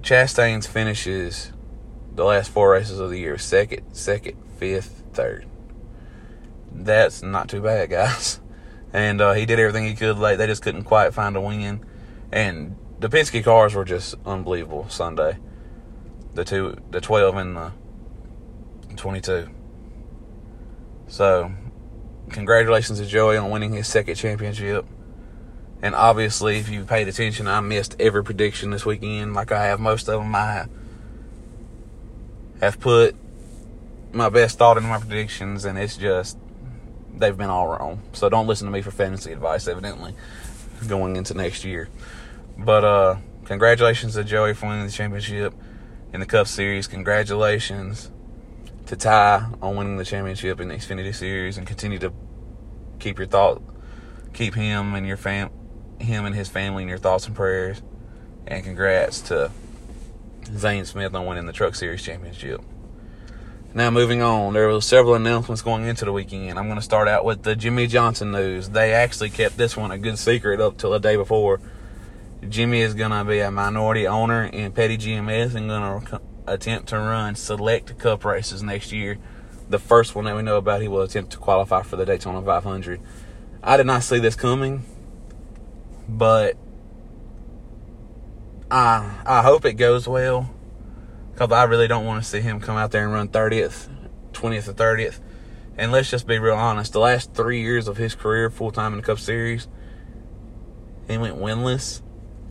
Chastain's 0.00 0.66
finishes 0.66 1.52
the 2.14 2.24
last 2.24 2.50
four 2.50 2.70
races 2.70 2.98
of 2.98 3.10
the 3.10 3.18
year 3.18 3.38
second, 3.38 3.94
second, 3.94 4.36
fifth, 4.56 5.04
third. 5.12 5.46
That's 6.72 7.22
not 7.22 7.48
too 7.48 7.60
bad, 7.62 7.90
guys. 7.90 8.40
And 8.90 9.20
uh, 9.20 9.34
he 9.34 9.44
did 9.44 9.60
everything 9.60 9.84
he 9.84 9.94
could 9.94 10.16
late. 10.16 10.36
They 10.36 10.46
just 10.46 10.62
couldn't 10.62 10.84
quite 10.84 11.12
find 11.12 11.36
a 11.36 11.42
win. 11.42 11.84
And 12.32 12.74
the 12.98 13.10
Penske 13.10 13.44
cars 13.44 13.74
were 13.74 13.84
just 13.84 14.14
unbelievable 14.24 14.88
Sunday. 14.88 15.36
The 16.32 16.42
two, 16.42 16.74
the 16.90 17.02
12 17.02 17.36
and 17.36 17.54
the 17.54 17.72
22. 18.96 19.50
So, 21.08 21.50
congratulations 22.30 23.00
to 23.00 23.06
Joey 23.06 23.38
on 23.38 23.50
winning 23.50 23.72
his 23.72 23.88
second 23.88 24.14
championship. 24.16 24.86
And 25.80 25.94
obviously, 25.94 26.58
if 26.58 26.68
you 26.68 26.84
paid 26.84 27.08
attention, 27.08 27.46
I 27.46 27.60
missed 27.60 27.96
every 27.98 28.22
prediction 28.22 28.70
this 28.70 28.84
weekend, 28.84 29.34
like 29.34 29.50
I 29.50 29.64
have 29.66 29.80
most 29.80 30.08
of 30.08 30.20
them. 30.20 30.34
I 30.34 30.66
have 32.60 32.78
put 32.78 33.16
my 34.12 34.28
best 34.28 34.58
thought 34.58 34.76
into 34.76 34.88
my 34.88 34.98
predictions, 34.98 35.64
and 35.64 35.78
it's 35.78 35.96
just 35.96 36.36
they've 37.14 37.36
been 37.36 37.50
all 37.50 37.68
wrong. 37.68 38.02
So 38.12 38.28
don't 38.28 38.46
listen 38.46 38.66
to 38.66 38.72
me 38.72 38.82
for 38.82 38.90
fantasy 38.90 39.32
advice, 39.32 39.66
evidently, 39.66 40.14
going 40.86 41.16
into 41.16 41.32
next 41.34 41.64
year. 41.64 41.88
But 42.58 42.84
uh, 42.84 43.16
congratulations 43.44 44.14
to 44.14 44.24
Joey 44.24 44.52
for 44.52 44.66
winning 44.66 44.86
the 44.86 44.92
championship 44.92 45.54
in 46.12 46.20
the 46.20 46.26
Cup 46.26 46.48
Series. 46.48 46.86
Congratulations 46.86 48.10
to 48.88 48.96
Ty 48.96 49.46
on 49.60 49.76
winning 49.76 49.98
the 49.98 50.04
championship 50.04 50.60
in 50.60 50.68
the 50.68 50.74
Xfinity 50.74 51.14
Series, 51.14 51.58
and 51.58 51.66
continue 51.66 51.98
to 51.98 52.12
keep 52.98 53.18
your 53.18 53.26
thought, 53.26 53.62
keep 54.32 54.54
him 54.54 54.94
and 54.94 55.06
your 55.06 55.18
fam, 55.18 55.50
him 56.00 56.24
and 56.24 56.34
his 56.34 56.48
family 56.48 56.82
in 56.82 56.88
your 56.88 56.98
thoughts 56.98 57.26
and 57.26 57.36
prayers. 57.36 57.82
And 58.46 58.64
congrats 58.64 59.20
to 59.22 59.50
Zane 60.56 60.86
Smith 60.86 61.14
on 61.14 61.26
winning 61.26 61.44
the 61.44 61.52
Truck 61.52 61.74
Series 61.74 62.02
championship. 62.02 62.62
Now, 63.74 63.90
moving 63.90 64.22
on, 64.22 64.54
there 64.54 64.68
were 64.68 64.80
several 64.80 65.14
announcements 65.14 65.60
going 65.60 65.84
into 65.84 66.06
the 66.06 66.12
weekend. 66.12 66.58
I'm 66.58 66.64
going 66.64 66.78
to 66.78 66.82
start 66.82 67.06
out 67.08 67.26
with 67.26 67.42
the 67.42 67.54
Jimmie 67.54 67.86
Johnson 67.86 68.32
news. 68.32 68.70
They 68.70 68.94
actually 68.94 69.28
kept 69.28 69.58
this 69.58 69.76
one 69.76 69.90
a 69.90 69.98
good 69.98 70.18
secret 70.18 70.62
up 70.62 70.78
till 70.78 70.92
the 70.92 70.98
day 70.98 71.16
before. 71.16 71.60
Jimmie 72.48 72.80
is 72.80 72.94
going 72.94 73.10
to 73.10 73.24
be 73.24 73.40
a 73.40 73.50
minority 73.50 74.06
owner 74.06 74.44
in 74.44 74.72
Petty 74.72 74.96
GMS 74.96 75.54
and 75.54 75.68
going 75.68 76.06
to 76.06 76.20
attempt 76.52 76.88
to 76.88 76.98
run 76.98 77.34
select 77.34 77.98
cup 77.98 78.24
races 78.24 78.62
next 78.62 78.92
year. 78.92 79.18
The 79.68 79.78
first 79.78 80.14
one 80.14 80.24
that 80.24 80.34
we 80.34 80.42
know 80.42 80.56
about, 80.56 80.80
he 80.80 80.88
will 80.88 81.02
attempt 81.02 81.32
to 81.32 81.38
qualify 81.38 81.82
for 81.82 81.96
the 81.96 82.06
Daytona 82.06 82.42
500. 82.42 83.00
I 83.62 83.76
did 83.76 83.86
not 83.86 84.02
see 84.02 84.18
this 84.18 84.34
coming, 84.34 84.84
but 86.08 86.56
I 88.70 89.20
I 89.26 89.42
hope 89.42 89.64
it 89.64 89.74
goes 89.74 90.06
well 90.06 90.50
because 91.32 91.52
I 91.52 91.64
really 91.64 91.88
don't 91.88 92.04
want 92.04 92.22
to 92.22 92.28
see 92.28 92.40
him 92.40 92.60
come 92.60 92.76
out 92.76 92.90
there 92.90 93.04
and 93.04 93.12
run 93.12 93.28
30th, 93.28 93.88
20th, 94.32 94.68
or 94.68 94.72
30th. 94.72 95.20
And 95.76 95.92
let's 95.92 96.10
just 96.10 96.26
be 96.26 96.38
real 96.38 96.54
honest: 96.54 96.92
the 96.92 97.00
last 97.00 97.34
three 97.34 97.60
years 97.60 97.88
of 97.88 97.96
his 97.96 98.14
career, 98.14 98.50
full 98.50 98.70
time 98.70 98.92
in 98.92 99.00
the 99.00 99.06
Cup 99.06 99.18
Series, 99.18 99.68
he 101.08 101.18
went 101.18 101.36
winless. 101.36 102.02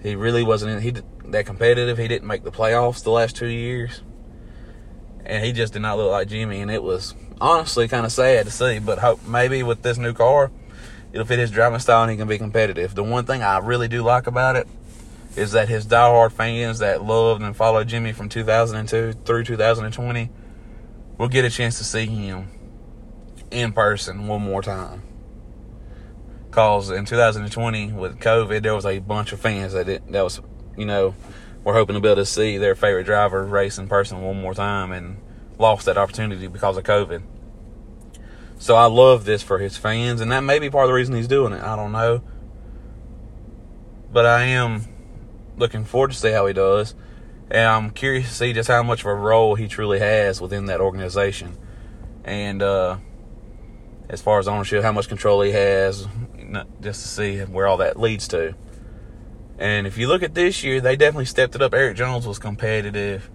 He 0.02 0.16
really 0.16 0.44
wasn't 0.44 0.72
in, 0.72 0.82
he 0.82 1.02
that 1.32 1.46
competitive. 1.46 1.98
He 1.98 2.08
didn't 2.08 2.28
make 2.28 2.44
the 2.44 2.52
playoffs 2.52 3.04
the 3.04 3.12
last 3.12 3.36
two 3.36 3.48
years, 3.48 4.02
and 5.26 5.44
he 5.44 5.52
just 5.52 5.74
did 5.74 5.82
not 5.82 5.98
look 5.98 6.12
like 6.12 6.28
Jimmie. 6.28 6.62
And 6.62 6.72
it 6.72 6.84
was 6.84 7.16
honestly 7.40 7.88
kind 7.88 8.06
of 8.06 8.12
sad 8.12 8.46
to 8.46 8.52
see. 8.52 8.80
But 8.80 9.00
hope 9.00 9.26
maybe 9.26 9.64
with 9.64 9.82
this 9.82 9.98
new 9.98 10.14
car, 10.14 10.52
it'll 11.12 11.26
fit 11.26 11.40
his 11.40 11.52
driving 11.52 11.80
style 11.80 12.04
and 12.04 12.12
he 12.12 12.18
can 12.18 12.28
be 12.28 12.38
competitive. 12.38 12.96
The 12.96 13.04
one 13.04 13.26
thing 13.26 13.42
I 13.42 13.60
really 13.60 13.88
do 13.88 14.04
like 14.04 14.28
about 14.28 14.56
it 14.56 14.68
is 15.36 15.52
that 15.52 15.70
his 15.70 15.86
diehard 15.86 16.32
fans 16.32 16.80
that 16.80 17.04
loved 17.04 17.44
and 17.44 17.56
followed 17.56 17.88
Jimmie 17.88 18.12
from 18.12 18.28
2002 18.28 19.20
through 19.24 19.44
2020 19.44 20.30
will 21.18 21.28
get 21.28 21.46
a 21.46 21.50
chance 21.50 21.78
to 21.78 21.84
see 21.84 22.08
him 22.08 22.50
in 23.52 23.72
person 23.72 24.28
one 24.28 24.42
more 24.42 24.62
time. 24.62 25.04
Cause 26.50 26.90
in 26.90 27.06
2020 27.06 27.94
with 27.94 28.20
COVID, 28.20 28.64
there 28.64 28.74
was 28.74 28.86
a 28.86 28.98
bunch 28.98 29.32
of 29.32 29.40
fans 29.40 29.74
that 29.74 29.88
it, 29.88 30.12
that 30.12 30.24
was, 30.24 30.42
you 30.78 30.86
know, 30.86 31.16
were 31.64 31.74
hoping 31.74 31.96
to 31.96 32.00
be 32.00 32.08
able 32.08 32.18
to 32.18 32.26
see 32.26 32.58
their 32.58 32.76
favorite 32.76 33.04
driver 33.04 33.44
race 33.44 33.78
in 33.78 33.88
person 33.88 34.22
one 34.22 34.40
more 34.40 34.54
time 34.54 34.92
and 34.92 35.20
lost 35.60 35.86
that 35.86 35.98
opportunity 35.98 36.48
because 36.48 36.78
of 36.78 36.84
COVID. 36.84 37.24
So 38.60 38.76
I 38.76 38.86
love 38.86 39.26
this 39.26 39.44
for 39.44 39.60
his 39.60 39.78
fans, 39.78 40.22
and 40.22 40.32
that 40.32 40.42
may 40.42 40.60
be 40.60 40.70
part 40.70 40.86
of 40.86 40.90
the 40.90 40.94
reason 40.94 41.16
he's 41.16 41.28
doing 41.28 41.54
it. 41.54 41.62
I 41.62 41.76
don't 41.76 41.92
know. 41.92 42.22
But 44.12 44.26
I 44.26 44.46
am 44.46 44.88
looking 45.58 45.84
forward 45.84 46.12
to 46.12 46.18
see 46.18 46.32
how 46.32 46.46
he 46.48 46.54
does. 46.54 46.96
And 47.50 47.66
I'm 47.66 47.90
curious 47.92 48.30
to 48.30 48.34
see 48.34 48.54
just 48.54 48.68
how 48.68 48.84
much 48.84 49.02
of 49.02 49.08
a 49.08 49.16
role 49.16 49.56
he 49.56 49.68
truly 49.68 50.00
has 50.00 50.42
within 50.42 50.66
that 50.66 50.82
organization. 50.82 51.58
And 52.24 52.62
uh, 52.62 52.98
as 54.10 54.22
far 54.22 54.40
as 54.40 54.48
ownership, 54.48 54.84
how 54.84 54.92
much 54.92 55.08
control 55.08 55.42
he 55.42 55.52
has, 55.52 56.08
just 56.82 57.02
to 57.02 57.08
see 57.08 57.40
where 57.40 57.68
all 57.68 57.78
that 57.78 58.00
leads 58.00 58.28
to. 58.30 58.56
And 59.58 59.88
if 59.88 59.98
you 59.98 60.08
look 60.08 60.24
at 60.24 60.36
this 60.36 60.64
year, 60.64 60.80
they 60.82 60.96
definitely 60.96 61.26
stepped 61.26 61.56
it 61.56 61.62
up. 61.62 61.74
Eric 61.74 61.98
Jones 61.98 62.28
was 62.28 62.38
competitive 62.38 63.30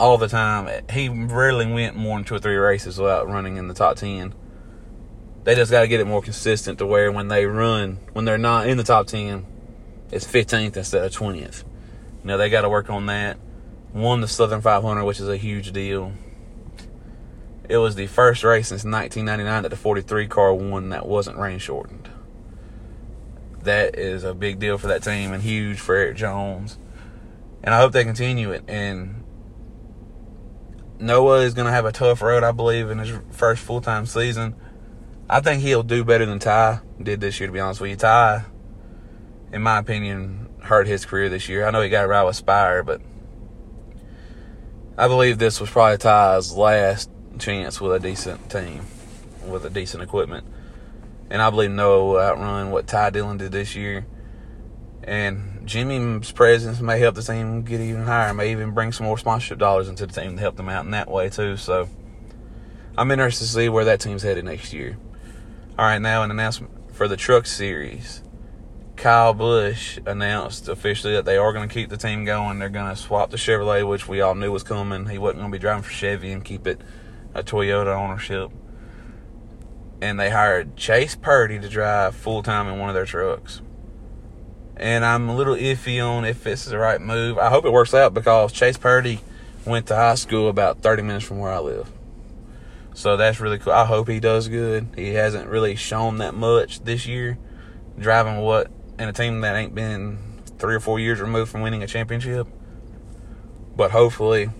all 0.00 0.16
the 0.16 0.28
time. 0.28 0.84
He 0.90 1.08
rarely 1.08 1.66
went 1.70 1.94
more 1.94 2.16
than 2.16 2.24
two 2.24 2.34
or 2.34 2.38
three 2.38 2.56
races 2.56 2.98
without 2.98 3.28
running 3.28 3.58
in 3.58 3.68
the 3.68 3.74
top 3.74 3.96
10. 3.96 4.34
They 5.44 5.54
just 5.54 5.70
got 5.70 5.82
to 5.82 5.88
get 5.88 6.00
it 6.00 6.06
more 6.06 6.22
consistent 6.22 6.78
to 6.78 6.86
where 6.86 7.12
when 7.12 7.28
they 7.28 7.46
run, 7.46 7.98
when 8.12 8.24
they're 8.24 8.38
not 8.38 8.66
in 8.66 8.76
the 8.76 8.82
top 8.82 9.06
10, 9.06 9.46
it's 10.10 10.26
15th 10.26 10.76
instead 10.76 11.04
of 11.04 11.12
20th. 11.12 11.64
You 12.22 12.26
know, 12.26 12.38
they 12.38 12.50
got 12.50 12.62
to 12.62 12.68
work 12.68 12.90
on 12.90 13.06
that. 13.06 13.38
Won 13.92 14.20
the 14.20 14.28
Southern 14.28 14.60
500, 14.60 15.04
which 15.04 15.20
is 15.20 15.28
a 15.28 15.36
huge 15.36 15.72
deal. 15.72 16.12
It 17.68 17.76
was 17.76 17.94
the 17.94 18.06
first 18.06 18.42
race 18.42 18.68
since 18.68 18.84
1999 18.84 19.62
that 19.62 19.68
the 19.68 19.76
43 19.76 20.26
car 20.28 20.54
won 20.54 20.88
that 20.88 21.06
wasn't 21.06 21.38
rain 21.38 21.58
shortened. 21.58 21.99
That 23.62 23.98
is 23.98 24.24
a 24.24 24.34
big 24.34 24.58
deal 24.58 24.78
for 24.78 24.86
that 24.86 25.02
team 25.02 25.32
and 25.32 25.42
huge 25.42 25.78
for 25.78 25.94
Eric 25.94 26.16
Jones. 26.16 26.78
And 27.62 27.74
I 27.74 27.78
hope 27.78 27.92
they 27.92 28.04
continue 28.04 28.52
it. 28.52 28.64
And 28.68 29.24
Noah 30.98 31.40
is 31.40 31.54
going 31.54 31.66
to 31.66 31.72
have 31.72 31.84
a 31.84 31.92
tough 31.92 32.22
road, 32.22 32.42
I 32.42 32.52
believe, 32.52 32.90
in 32.90 32.98
his 32.98 33.18
first 33.30 33.62
full 33.62 33.80
time 33.80 34.06
season. 34.06 34.54
I 35.28 35.40
think 35.40 35.62
he'll 35.62 35.82
do 35.82 36.04
better 36.04 36.26
than 36.26 36.38
Ty 36.38 36.80
did 37.00 37.20
this 37.20 37.38
year, 37.38 37.46
to 37.46 37.52
be 37.52 37.60
honest 37.60 37.80
with 37.80 37.90
you. 37.90 37.96
Ty, 37.96 38.44
in 39.52 39.62
my 39.62 39.78
opinion, 39.78 40.48
hurt 40.62 40.86
his 40.86 41.04
career 41.04 41.28
this 41.28 41.48
year. 41.48 41.66
I 41.66 41.70
know 41.70 41.82
he 41.82 41.88
got 41.88 42.08
ride 42.08 42.24
with 42.24 42.36
Spire, 42.36 42.82
but 42.82 43.00
I 44.98 45.08
believe 45.08 45.38
this 45.38 45.60
was 45.60 45.70
probably 45.70 45.98
Ty's 45.98 46.52
last 46.52 47.10
chance 47.38 47.80
with 47.80 47.92
a 47.92 48.00
decent 48.00 48.50
team, 48.50 48.84
with 49.46 49.64
a 49.64 49.70
decent 49.70 50.02
equipment. 50.02 50.46
And 51.30 51.40
I 51.40 51.50
believe 51.50 51.70
Noah 51.70 52.04
will 52.04 52.18
outrun 52.18 52.70
what 52.70 52.86
Ty 52.86 53.10
Dillon 53.10 53.38
did 53.38 53.52
this 53.52 53.76
year. 53.76 54.04
And 55.04 55.66
Jimmie's 55.66 56.32
presence 56.32 56.80
may 56.80 56.98
help 56.98 57.14
the 57.14 57.22
team 57.22 57.62
get 57.62 57.80
even 57.80 58.02
higher, 58.02 58.34
may 58.34 58.50
even 58.50 58.72
bring 58.72 58.92
some 58.92 59.06
more 59.06 59.16
sponsorship 59.16 59.58
dollars 59.58 59.88
into 59.88 60.06
the 60.06 60.20
team 60.20 60.34
to 60.34 60.40
help 60.40 60.56
them 60.56 60.68
out 60.68 60.84
in 60.84 60.90
that 60.90 61.10
way, 61.10 61.28
too. 61.28 61.56
So 61.56 61.88
I'm 62.98 63.10
interested 63.10 63.44
to 63.44 63.50
see 63.50 63.68
where 63.68 63.84
that 63.84 64.00
team's 64.00 64.22
headed 64.22 64.44
next 64.44 64.72
year. 64.72 64.98
All 65.78 65.86
right, 65.86 65.98
now 65.98 66.22
an 66.22 66.30
announcement 66.30 66.92
for 66.92 67.08
the 67.08 67.16
Truck 67.16 67.46
Series. 67.46 68.22
Kyle 68.96 69.32
Busch 69.32 69.98
announced 70.04 70.68
officially 70.68 71.14
that 71.14 71.24
they 71.24 71.38
are 71.38 71.54
going 71.54 71.66
to 71.66 71.72
keep 71.72 71.88
the 71.88 71.96
team 71.96 72.26
going. 72.26 72.58
They're 72.58 72.68
going 72.68 72.94
to 72.94 73.00
swap 73.00 73.30
the 73.30 73.38
Chevrolet, 73.38 73.88
which 73.88 74.06
we 74.06 74.20
all 74.20 74.34
knew 74.34 74.52
was 74.52 74.62
coming. 74.62 75.06
He 75.06 75.16
wasn't 75.16 75.38
going 75.38 75.50
to 75.50 75.56
be 75.56 75.60
driving 75.60 75.82
for 75.82 75.90
Chevy 75.90 76.32
and 76.32 76.44
keep 76.44 76.66
it 76.66 76.82
a 77.34 77.42
Toyota 77.42 77.96
ownership. 77.96 78.50
And 80.00 80.18
they 80.18 80.30
hired 80.30 80.76
Chase 80.76 81.14
Purdy 81.14 81.58
to 81.58 81.68
drive 81.68 82.14
full 82.14 82.42
time 82.42 82.68
in 82.68 82.78
one 82.78 82.88
of 82.88 82.94
their 82.94 83.04
trucks. 83.04 83.60
And 84.76 85.04
I'm 85.04 85.28
a 85.28 85.36
little 85.36 85.54
iffy 85.54 86.02
on 86.02 86.24
if 86.24 86.42
this 86.42 86.64
is 86.64 86.70
the 86.70 86.78
right 86.78 87.00
move. 87.00 87.36
I 87.36 87.50
hope 87.50 87.66
it 87.66 87.70
works 87.70 87.92
out 87.92 88.14
because 88.14 88.52
Chase 88.52 88.78
Purdy 88.78 89.20
went 89.66 89.86
to 89.88 89.94
high 89.96 90.14
school 90.14 90.48
about 90.48 90.80
30 90.80 91.02
minutes 91.02 91.26
from 91.26 91.38
where 91.38 91.52
I 91.52 91.58
live. 91.58 91.90
So 92.94 93.16
that's 93.16 93.40
really 93.40 93.58
cool. 93.58 93.72
I 93.72 93.84
hope 93.84 94.08
he 94.08 94.20
does 94.20 94.48
good. 94.48 94.88
He 94.96 95.14
hasn't 95.14 95.48
really 95.48 95.76
shown 95.76 96.18
that 96.18 96.34
much 96.34 96.82
this 96.84 97.06
year, 97.06 97.38
driving 97.98 98.38
what 98.38 98.70
in 98.98 99.08
a 99.08 99.12
team 99.12 99.40
that 99.42 99.56
ain't 99.56 99.74
been 99.74 100.18
three 100.58 100.74
or 100.74 100.80
four 100.80 100.98
years 100.98 101.20
removed 101.20 101.50
from 101.50 101.62
winning 101.62 101.82
a 101.82 101.86
championship. 101.86 102.46
But 103.76 103.90
hopefully, 103.90 104.50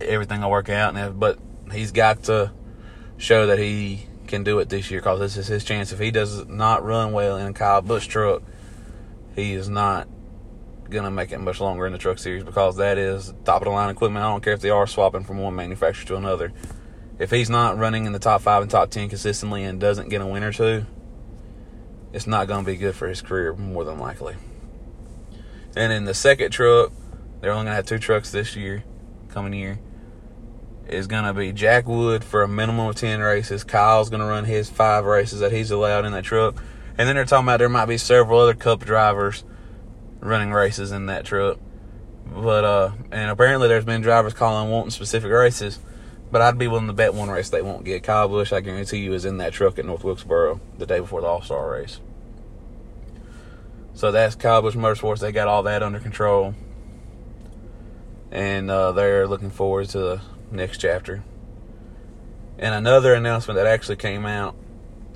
everything 0.00 0.40
will 0.42 0.50
work 0.50 0.68
out. 0.68 0.96
And 0.96 1.18
but 1.18 1.38
he's 1.72 1.92
got 1.92 2.24
to 2.24 2.52
show 3.16 3.46
that 3.46 3.58
he 3.58 4.06
can 4.32 4.42
do 4.44 4.58
it 4.60 4.70
this 4.70 4.90
year 4.90 5.00
because 5.00 5.20
this 5.20 5.36
is 5.36 5.46
his 5.46 5.62
chance. 5.62 5.92
If 5.92 5.98
he 5.98 6.10
does 6.10 6.46
not 6.46 6.82
run 6.82 7.12
well 7.12 7.36
in 7.36 7.48
a 7.48 7.52
Kyle 7.52 7.82
Busch 7.82 8.06
truck, 8.06 8.42
he 9.36 9.52
is 9.52 9.68
not 9.68 10.08
going 10.88 11.04
to 11.04 11.10
make 11.10 11.32
it 11.32 11.38
much 11.38 11.60
longer 11.60 11.86
in 11.86 11.92
the 11.92 11.98
truck 11.98 12.18
series 12.18 12.42
because 12.42 12.76
that 12.76 12.96
is 12.96 13.34
top 13.44 13.60
of 13.60 13.66
the 13.66 13.70
line 13.70 13.90
equipment. 13.90 14.24
I 14.24 14.30
don't 14.30 14.42
care 14.42 14.54
if 14.54 14.62
they 14.62 14.70
are 14.70 14.86
swapping 14.86 15.24
from 15.24 15.38
one 15.38 15.54
manufacturer 15.54 16.06
to 16.06 16.16
another. 16.16 16.50
If 17.18 17.30
he's 17.30 17.50
not 17.50 17.76
running 17.76 18.06
in 18.06 18.12
the 18.12 18.18
top 18.18 18.40
five 18.40 18.62
and 18.62 18.70
top 18.70 18.90
10 18.90 19.10
consistently 19.10 19.64
and 19.64 19.78
doesn't 19.78 20.08
get 20.08 20.22
a 20.22 20.26
win 20.26 20.42
or 20.42 20.52
two, 20.52 20.86
it's 22.14 22.26
not 22.26 22.48
going 22.48 22.64
to 22.64 22.70
be 22.70 22.78
good 22.78 22.94
for 22.94 23.08
his 23.08 23.20
career, 23.20 23.54
more 23.54 23.84
than 23.84 23.98
likely. 23.98 24.34
And 25.76 25.92
in 25.92 26.06
the 26.06 26.14
second 26.14 26.52
truck, 26.52 26.90
they're 27.40 27.52
only 27.52 27.64
going 27.64 27.72
to 27.72 27.76
have 27.76 27.86
two 27.86 27.98
trucks 27.98 28.30
this 28.30 28.56
year, 28.56 28.82
coming 29.28 29.52
year. 29.52 29.78
Is 30.88 31.06
going 31.06 31.24
to 31.24 31.32
be 31.32 31.52
Jack 31.52 31.86
Wood 31.86 32.22
for 32.22 32.42
a 32.42 32.48
minimum 32.48 32.88
of 32.88 32.96
10 32.96 33.20
races. 33.20 33.64
Kyle's 33.64 34.10
going 34.10 34.20
to 34.20 34.26
run 34.26 34.44
his 34.44 34.68
five 34.68 35.04
races 35.04 35.40
that 35.40 35.52
he's 35.52 35.70
allowed 35.70 36.04
in 36.04 36.12
that 36.12 36.24
truck. 36.24 36.56
And 36.98 37.08
then 37.08 37.16
they're 37.16 37.24
talking 37.24 37.46
about 37.46 37.58
there 37.58 37.68
might 37.68 37.86
be 37.86 37.96
several 37.96 38.40
other 38.40 38.54
cup 38.54 38.84
drivers 38.84 39.44
running 40.20 40.52
races 40.52 40.92
in 40.92 41.06
that 41.06 41.24
truck. 41.24 41.58
But, 42.26 42.64
uh, 42.64 42.92
and 43.10 43.30
apparently 43.30 43.68
there's 43.68 43.84
been 43.84 44.02
drivers 44.02 44.34
calling 44.34 44.70
wanting 44.70 44.90
specific 44.90 45.30
races. 45.30 45.78
But 46.30 46.42
I'd 46.42 46.58
be 46.58 46.66
willing 46.66 46.86
to 46.86 46.92
bet 46.92 47.14
one 47.14 47.28
race 47.28 47.50
they 47.50 47.62
won't 47.62 47.84
get. 47.84 48.02
Kyle 48.02 48.28
Busch, 48.28 48.52
I 48.52 48.60
guarantee 48.60 48.98
you, 48.98 49.12
is 49.12 49.24
in 49.24 49.36
that 49.38 49.52
truck 49.52 49.78
at 49.78 49.84
North 49.84 50.02
Wilkesboro 50.02 50.60
the 50.78 50.86
day 50.86 51.00
before 51.00 51.20
the 51.20 51.26
All 51.26 51.42
Star 51.42 51.70
race. 51.70 52.00
So 53.94 54.10
that's 54.10 54.34
Kyle 54.34 54.62
Busch 54.62 54.74
Motorsports. 54.74 55.20
They 55.20 55.32
got 55.32 55.48
all 55.48 55.62
that 55.64 55.82
under 55.82 56.00
control. 56.00 56.54
And 58.30 58.70
uh, 58.70 58.92
they're 58.92 59.26
looking 59.26 59.50
forward 59.50 59.90
to 59.90 60.22
next 60.52 60.78
chapter. 60.78 61.22
And 62.58 62.74
another 62.74 63.14
announcement 63.14 63.56
that 63.56 63.66
actually 63.66 63.96
came 63.96 64.26
out 64.26 64.54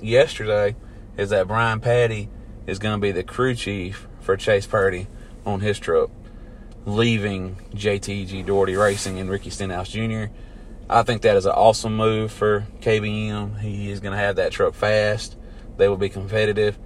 yesterday 0.01 0.75
is 1.17 1.29
that 1.29 1.47
Brian 1.47 1.79
Pattie 1.79 2.29
is 2.65 2.79
going 2.79 2.95
to 2.95 3.01
be 3.01 3.11
the 3.11 3.23
crew 3.23 3.55
chief 3.55 4.07
for 4.19 4.35
Chase 4.35 4.67
Purdy 4.67 5.07
on 5.45 5.61
his 5.61 5.79
truck, 5.79 6.09
leaving 6.85 7.55
JTG 7.73 8.45
Doherty 8.45 8.75
Racing 8.75 9.19
and 9.19 9.29
Ricky 9.29 9.49
Stenhouse 9.49 9.89
Jr. 9.89 10.25
I 10.89 11.03
think 11.03 11.21
that 11.21 11.37
is 11.37 11.45
an 11.45 11.53
awesome 11.53 11.95
move 11.95 12.31
for 12.31 12.67
KBM. 12.81 13.59
He 13.59 13.91
is 13.91 13.99
going 13.99 14.13
to 14.13 14.17
have 14.17 14.37
that 14.37 14.51
truck 14.51 14.73
fast. 14.73 15.37
They 15.77 15.87
will 15.87 15.97
be 15.97 16.09
competitive 16.09 16.77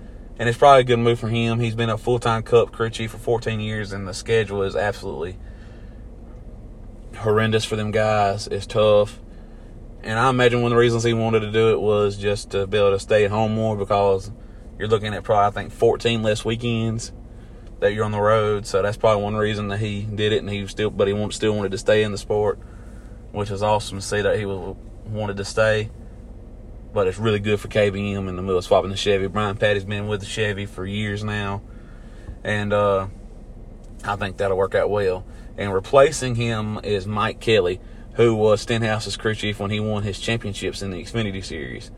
and 0.42 0.50
it's 0.50 0.58
probably 0.58 0.82
a 0.82 0.86
good 0.86 0.98
move 0.98 1.20
for 1.20 1.28
him. 1.28 1.60
He's 1.60 1.76
been 1.76 1.92
a 1.92 2.00
full 2.00 2.18
time 2.18 2.42
Cup 2.42 2.72
crew 2.72 2.90
chief 2.90 3.12
for 3.12 3.20
14 3.20 3.60
years, 3.60 3.94
and 3.94 4.08
the 4.08 4.14
schedule 4.14 4.64
is 4.64 4.76
absolutely 4.76 5.38
horrendous 7.22 7.66
for 7.66 7.76
them 7.76 7.92
guys. 7.92 8.48
It's 8.48 8.66
tough. 8.66 9.20
And 10.04 10.18
I 10.18 10.30
imagine 10.30 10.62
one 10.62 10.72
of 10.72 10.76
the 10.76 10.80
reasons 10.80 11.04
he 11.04 11.14
wanted 11.14 11.42
to 11.42 11.52
do 11.52 11.72
it 11.72 11.80
was 11.80 12.18
just 12.18 12.52
to 12.52 12.68
be 12.68 12.78
able 12.78 12.92
to 12.92 13.00
stay 13.00 13.26
at 13.26 13.32
home 13.32 13.54
more 13.54 13.76
because 13.76 14.32
you're 14.78 14.88
looking 14.88 15.14
at 15.14 15.24
probably, 15.24 15.48
I 15.48 15.52
think, 15.52 15.74
14 15.74 16.24
less 16.24 16.44
weekends 16.44 17.12
that 17.80 17.94
you're 17.94 18.06
on 18.06 18.12
the 18.12 18.20
road. 18.20 18.66
So 18.66 18.82
that's 18.82 18.98
probably 18.98 19.24
one 19.24 19.36
reason 19.36 19.68
that 19.70 19.80
he 19.80 20.04
did 20.04 20.34
it. 20.34 20.40
And 20.40 20.50
he 20.50 20.66
still, 20.68 20.90
but 20.90 21.08
he 21.08 21.32
still 21.32 21.56
wanted 21.56 21.72
to 21.72 21.78
stay 21.78 22.04
in 22.04 22.12
the 22.12 22.18
sport, 22.18 22.60
which 23.32 23.52
is 23.52 23.62
awesome 23.62 24.00
to 24.00 24.06
see 24.06 24.22
that 24.22 24.38
he 24.38 24.46
wanted 24.46 25.38
to 25.38 25.46
stay 25.46 25.90
but 26.94 27.08
it's 27.08 27.18
really 27.18 27.40
good 27.40 27.60
for 27.60 27.68
KBM 27.68 28.28
in 28.28 28.36
the 28.36 28.42
middle 28.42 28.58
of 28.58 28.66
swapping 28.66 28.90
the 28.90 28.98
Chevy. 28.98 29.28
Brian 29.28 29.58
Pattie's 29.58 29.86
been 29.86 30.08
with 30.08 30.20
the 30.20 30.26
Chevy 30.26 30.66
for 30.66 30.86
years 30.86 31.24
now, 31.24 31.62
and 32.44 32.74
uh, 32.74 33.08
I 34.04 34.16
think 34.16 34.38
that'll 34.38 34.58
work 34.58 34.76
out 34.76 34.90
well. 34.90 35.26
And 35.58 35.74
replacing 35.74 36.36
him 36.36 36.80
is 36.84 37.06
Mike 37.06 37.40
Kelly, 37.40 37.80
who 38.14 38.36
was 38.36 38.62
Stenhouse's 38.62 39.18
crew 39.18 39.36
chief 39.36 39.60
when 39.60 39.72
he 39.72 39.80
won 39.80 40.04
his 40.04 40.20
championships 40.20 40.82
in 40.82 40.92
the 40.92 41.02
Xfinity 41.02 41.44
Series. 41.44 41.92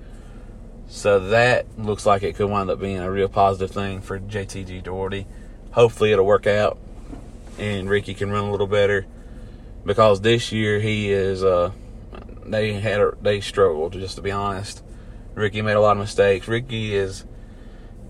So 0.87 1.19
that 1.29 1.79
looks 1.79 2.05
like 2.05 2.23
it 2.23 2.35
could 2.35 2.49
wind 2.49 2.69
up 2.69 2.79
being 2.79 2.99
a 2.99 3.09
real 3.09 3.29
positive 3.29 3.71
thing 3.71 4.01
for 4.01 4.19
JTG 4.19 4.83
Doherty. 4.83 5.25
Hopefully 5.71 6.11
it'll 6.11 6.25
work 6.25 6.45
out 6.45 6.77
and 7.57 7.89
Ricky 7.89 8.13
can 8.13 8.31
run 8.31 8.45
a 8.45 8.51
little 8.51 8.67
better 8.67 9.05
because 9.85 10.21
this 10.21 10.51
year 10.51 10.79
he 10.79 11.11
is 11.11 11.43
uh, 11.43 11.71
they 12.45 12.73
had 12.73 12.99
a, 12.99 13.13
they 13.21 13.41
struggled 13.41 13.93
just 13.93 14.15
to 14.15 14.21
be 14.21 14.31
honest. 14.31 14.83
Ricky 15.35 15.61
made 15.61 15.73
a 15.73 15.81
lot 15.81 15.93
of 15.93 15.97
mistakes. 15.97 16.47
Ricky 16.47 16.95
is 16.95 17.25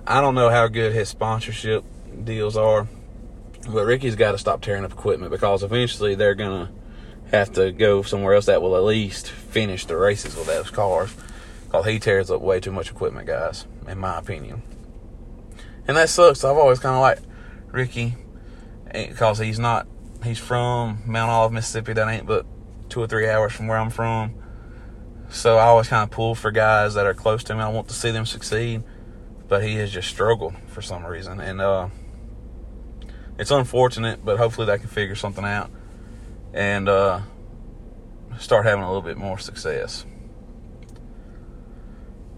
I 0.06 0.22
don't 0.22 0.36
know 0.36 0.50
how 0.50 0.68
good 0.68 0.94
his 0.94 1.10
sponsorship 1.10 1.84
deals 2.24 2.58
are, 2.58 2.88
but 3.70 3.86
Ricky's 3.86 4.16
got 4.16 4.34
to 4.34 4.38
stop 4.38 4.62
tearing 4.62 4.84
up 4.84 4.92
equipment 4.92 5.32
because 5.32 5.64
eventually 5.64 6.16
they're 6.16 6.36
gonna 6.36 6.72
have 7.32 7.52
to 7.54 7.72
go 7.72 8.02
somewhere 8.02 8.34
else 8.34 8.46
that 8.46 8.62
will 8.62 8.76
at 8.76 8.84
least 8.84 9.30
finish 9.30 9.86
the 9.86 9.98
races 9.98 10.36
with 10.36 10.48
those 10.48 10.70
cars. 10.70 11.14
Because 11.66 11.86
he 11.86 12.00
tears 12.00 12.30
up 12.30 12.42
way 12.42 12.60
too 12.60 12.72
much 12.72 12.92
equipment, 12.92 13.26
guys, 13.26 13.66
in 13.88 13.98
my 13.98 14.20
opinion. 14.20 14.62
And 15.88 15.98
that 15.98 16.10
sucks. 16.10 16.44
I've 16.44 16.58
always 16.58 16.80
kind 16.80 16.96
of 16.96 17.02
liked 17.02 17.24
Ricky 17.72 18.16
because 18.92 19.40
he's 19.40 19.60
not. 19.60 19.88
He's 20.24 20.40
from 20.40 21.02
Mount 21.06 21.32
Olive, 21.32 21.52
Mississippi. 21.52 21.94
That 21.94 22.08
ain't 22.08 22.26
but 22.26 22.46
two 22.90 23.02
or 23.02 23.08
three 23.08 23.28
hours 23.28 23.52
from 23.52 23.68
where 23.68 23.78
I'm 23.78 23.90
from. 23.90 24.36
So 25.30 25.58
I 25.58 25.64
always 25.64 25.88
kind 25.88 26.04
of 26.04 26.12
pull 26.12 26.36
for 26.36 26.52
guys 26.52 26.94
that 26.94 27.08
are 27.08 27.14
close 27.16 27.44
to 27.46 27.56
me. 27.56 27.62
I 27.62 27.70
want 27.70 27.88
to 27.88 27.94
see 27.96 28.12
them 28.12 28.26
succeed, 28.26 28.84
but 29.48 29.64
he 29.64 29.76
has 29.76 29.92
just 29.92 30.08
struggled 30.08 30.54
for 30.68 30.82
some 30.82 31.04
reason, 31.04 31.40
and 31.40 31.60
uh, 31.60 31.88
it's 33.38 33.52
unfortunate. 33.52 34.24
But 34.24 34.38
hopefully 34.38 34.68
they 34.68 34.78
can 34.78 34.88
figure 34.88 35.16
something 35.16 35.46
out 35.46 35.70
and 36.54 36.88
uh, 36.90 37.22
start 38.40 38.66
having 38.66 38.84
a 38.84 38.88
little 38.88 39.02
bit 39.02 39.18
more 39.18 39.38
success. 39.38 40.06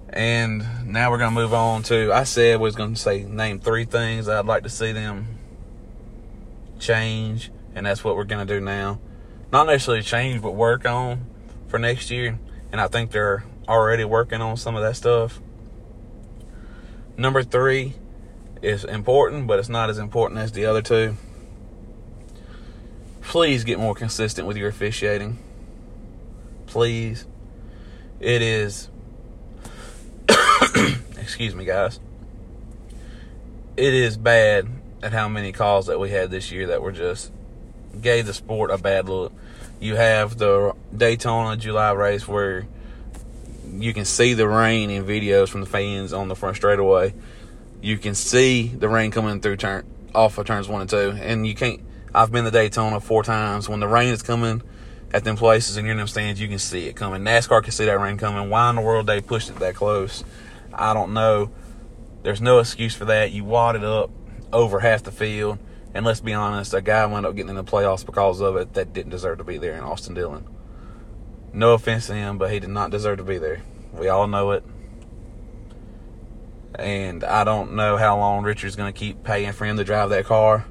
And 0.10 0.64
now 0.86 1.12
we're 1.12 1.18
going 1.18 1.34
to 1.34 1.42
move 1.42 1.54
on 1.54 1.84
to. 1.84 2.14
I 2.14 2.24
said 2.24 2.60
we 2.60 2.64
was 2.64 2.76
going 2.76 2.94
to 2.94 3.00
say 3.00 3.24
name 3.24 3.60
three 3.60 3.86
things 3.86 4.30
I'd 4.30 4.46
like 4.46 4.64
to 4.64 4.70
see 4.70 4.94
them 4.94 5.40
change, 6.80 7.52
and 7.74 7.86
that's 7.86 8.04
what 8.04 8.16
we're 8.16 8.24
going 8.24 8.46
to 8.46 8.54
do 8.54 8.62
now 8.62 9.00
not 9.56 9.68
necessarily 9.68 10.04
change, 10.04 10.42
but 10.42 10.52
work 10.52 10.86
on 10.86 11.26
for 11.68 11.80
next 11.80 12.12
year. 12.12 12.38
And 12.74 12.82
I 12.82 12.88
think 12.88 13.12
they're 13.12 13.46
already 13.70 14.04
working 14.04 14.42
on 14.42 14.58
some 14.58 14.76
of 14.76 14.84
that 14.84 14.98
stuff. 14.98 15.40
Number 17.18 17.42
three 17.42 17.94
is 18.66 18.84
important, 18.84 19.48
but 19.48 19.60
it's 19.60 19.70
not 19.70 19.90
as 19.90 19.98
important 19.98 20.40
as 20.40 20.52
the 20.52 20.66
other 20.66 20.82
two. 20.82 21.16
Please 23.22 23.64
get 23.64 23.80
more 23.80 23.96
consistent 23.96 24.48
with 24.48 24.58
your 24.58 24.70
officiating. 24.70 25.38
Please. 26.68 27.26
It 28.20 28.42
is, 28.42 28.90
excuse 31.18 31.54
me, 31.54 31.66
guys. 31.66 32.00
It 33.76 33.94
is 33.94 34.16
bad 34.18 34.68
at 35.04 35.12
how 35.12 35.28
many 35.28 35.52
calls 35.52 35.88
that 35.88 36.00
we 36.00 36.10
had 36.10 36.32
this 36.32 36.52
year 36.52 36.68
that 36.68 36.82
were 36.82 36.94
just 36.94 37.32
gave 38.02 38.26
the 38.26 38.34
sport 38.34 38.72
a 38.72 38.78
bad 38.78 39.10
look. 39.10 39.34
You 39.80 39.96
have 39.96 40.38
the 40.38 40.74
Daytona 40.96 41.58
July 41.58 41.92
race 41.92 42.28
where 42.28 42.66
you 43.74 43.94
can 43.94 44.06
see 44.06 44.34
the 44.34 44.48
rain 44.48 44.90
in 44.90 45.04
videos 45.04 45.50
from 45.50 45.62
the 45.62 45.68
fans 45.68 46.14
on 46.14 46.30
the 46.30 46.36
front 46.36 46.56
straightaway. 46.56 47.14
You 47.86 48.00
can 48.00 48.16
see 48.16 48.66
the 48.66 48.90
rain 48.90 49.12
coming 49.12 49.42
through 49.42 49.58
turn 49.58 49.86
off 50.16 50.40
of 50.40 50.48
turns 50.48 50.68
one 50.68 50.82
and 50.82 50.90
two, 50.90 51.16
and 51.22 51.46
you 51.46 51.54
can't. 51.54 51.82
I've 52.16 52.32
been 52.32 52.44
to 52.44 52.50
Daytona 52.50 53.00
four 53.00 53.22
times. 53.22 53.70
When 53.70 53.80
the 53.80 53.88
rain 53.88 54.10
is 54.10 54.24
coming 54.24 54.64
at 55.14 55.24
them 55.24 55.38
places 55.38 55.78
and 55.78 55.86
you're 55.86 55.92
in 55.92 56.00
them 56.00 56.08
stands, 56.08 56.42
you 56.42 56.48
can 56.48 56.58
see 56.58 56.88
it 56.88 56.96
coming. 56.96 57.22
NASCAR 57.22 57.62
can 57.62 57.72
see 57.72 57.86
that 57.86 58.00
rain 58.00 58.18
coming. 58.18 58.50
Why 58.50 58.72
in 58.72 58.78
the 58.78 58.82
world 58.82 59.06
they 59.06 59.22
pushed 59.22 59.52
it 59.52 59.58
that 59.58 59.76
close? 59.76 60.24
I 60.74 60.96
don't 60.96 61.14
know. 61.14 61.52
There's 62.24 62.42
no 62.42 62.58
excuse 62.58 62.96
for 62.96 63.06
that. 63.06 63.34
You 63.34 63.44
wadded 63.44 63.84
up 63.84 64.10
over 64.52 64.80
half 64.80 65.04
the 65.04 65.12
field. 65.12 65.60
And 65.94 66.08
let's 66.08 66.22
be 66.22 66.34
honest, 66.34 66.74
a 66.74 66.82
guy 66.82 67.06
wound 67.06 67.28
up 67.28 67.36
getting 67.36 67.50
in 67.50 67.56
the 67.56 67.64
playoffs 67.64 68.04
because 68.04 68.42
of 68.42 68.56
it 68.56 68.74
that 68.74 68.94
didn't 68.94 69.12
deserve 69.12 69.38
to 69.38 69.44
be 69.44 69.60
there 69.60 69.76
in 69.76 69.84
Austin 69.84 70.16
Dillon. 70.16 70.48
No 71.54 71.74
offense 71.74 72.08
to 72.08 72.16
him, 72.16 72.40
but 72.40 72.52
he 72.52 72.60
did 72.60 72.72
not 72.72 72.90
deserve 72.90 73.20
to 73.20 73.24
be 73.24 73.38
there. 73.38 73.62
We 73.94 74.08
all 74.08 74.26
know 74.26 74.54
it. 74.54 74.64
And 76.78 77.24
I 77.24 77.44
don't 77.44 77.74
know 77.76 77.98
how 77.98 78.18
long 78.18 78.44
Richard's 78.44 78.76
going 78.76 78.94
to 78.94 78.98
keep 79.00 79.24
paying 79.24 79.54
for 79.54 79.66
him 79.66 79.78
to 79.78 79.84
drive 79.84 80.10
that 80.10 80.26
car. 80.26 80.66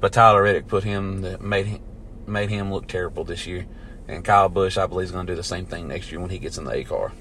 But 0.00 0.12
Tyler 0.12 0.42
Reddick 0.42 0.68
put 0.68 0.84
him, 0.84 1.36
made 1.40 1.66
him, 1.66 1.82
made 2.26 2.50
him 2.50 2.72
look 2.72 2.86
terrible 2.86 3.24
this 3.24 3.46
year. 3.46 3.66
And 4.08 4.24
Kyle 4.24 4.48
Busch, 4.48 4.76
I 4.76 4.86
believe, 4.86 5.06
is 5.06 5.12
going 5.12 5.26
to 5.26 5.32
do 5.32 5.36
the 5.36 5.42
same 5.42 5.66
thing 5.66 5.88
next 5.88 6.10
year 6.10 6.20
when 6.20 6.30
he 6.30 6.38
gets 6.38 6.58
in 6.58 6.64
the 6.64 6.72
A 6.72 6.84
car. 6.84 7.12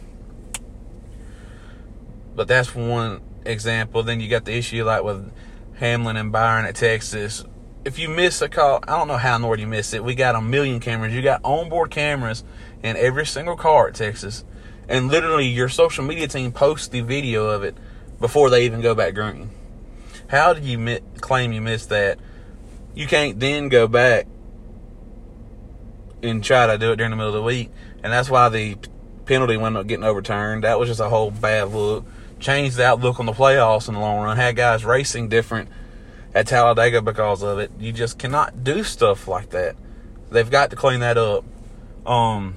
But 2.35 2.47
that's 2.47 2.73
one 2.73 3.21
example. 3.45 4.01
Then 4.01 4.19
you 4.19 4.29
got 4.29 4.45
the 4.45 4.53
issue 4.53 4.83
like 4.83 5.03
with 5.03 5.31
Hamlin 5.75 6.17
and 6.17 6.31
Byron 6.31 6.65
at 6.65 6.75
Texas. 6.75 7.43
If 7.85 7.99
you 7.99 8.09
miss 8.09 8.41
a 8.41 8.49
call, 8.49 8.79
I 8.87 8.97
don't 8.97 9.07
know 9.07 9.17
how 9.17 9.35
in 9.35 9.41
the 9.41 9.47
world 9.47 9.59
you 9.59 9.67
miss 9.67 9.93
it. 9.93 10.03
We 10.03 10.15
got 10.15 10.35
a 10.35 10.41
million 10.41 10.79
cameras. 10.79 11.13
You 11.13 11.21
got 11.21 11.41
onboard 11.43 11.91
cameras 11.91 12.43
in 12.83 12.97
every 12.97 13.25
single 13.25 13.55
car 13.55 13.89
at 13.89 13.95
Texas. 13.95 14.43
And 14.87 15.09
literally, 15.09 15.47
your 15.47 15.69
social 15.69 16.03
media 16.03 16.27
team 16.27 16.51
posts 16.51 16.87
the 16.87 17.01
video 17.01 17.47
of 17.47 17.63
it 17.63 17.77
before 18.19 18.49
they 18.49 18.65
even 18.65 18.81
go 18.81 18.95
back 18.95 19.13
green. 19.13 19.49
How 20.27 20.53
do 20.53 20.61
you 20.61 20.77
mi- 20.77 20.99
claim 21.19 21.51
you 21.51 21.61
missed 21.61 21.89
that? 21.89 22.19
You 22.93 23.07
can't 23.07 23.39
then 23.39 23.69
go 23.69 23.87
back 23.87 24.27
and 26.21 26.43
try 26.43 26.67
to 26.67 26.77
do 26.77 26.91
it 26.91 26.97
during 26.97 27.11
the 27.11 27.15
middle 27.15 27.33
of 27.33 27.35
the 27.35 27.43
week. 27.43 27.71
And 28.03 28.11
that's 28.11 28.29
why 28.29 28.49
the 28.49 28.77
penalty 29.25 29.57
wound 29.57 29.77
up 29.77 29.87
getting 29.87 30.03
overturned. 30.03 30.63
That 30.63 30.79
was 30.79 30.89
just 30.89 30.99
a 30.99 31.09
whole 31.09 31.31
bad 31.31 31.69
look. 31.69 32.05
Changed 32.39 32.77
the 32.77 32.85
outlook 32.85 33.19
on 33.19 33.25
the 33.25 33.33
playoffs 33.33 33.87
in 33.87 33.93
the 33.93 33.99
long 33.99 34.23
run. 34.23 34.37
Had 34.37 34.55
guys 34.55 34.85
racing 34.85 35.29
different 35.29 35.69
at 36.33 36.47
Talladega 36.47 37.01
because 37.01 37.43
of 37.43 37.59
it. 37.59 37.71
You 37.79 37.91
just 37.91 38.17
cannot 38.19 38.63
do 38.63 38.83
stuff 38.83 39.27
like 39.27 39.49
that. 39.51 39.75
They've 40.29 40.49
got 40.49 40.69
to 40.69 40.75
clean 40.75 40.99
that 40.99 41.17
up. 41.17 41.43
Um, 42.05 42.55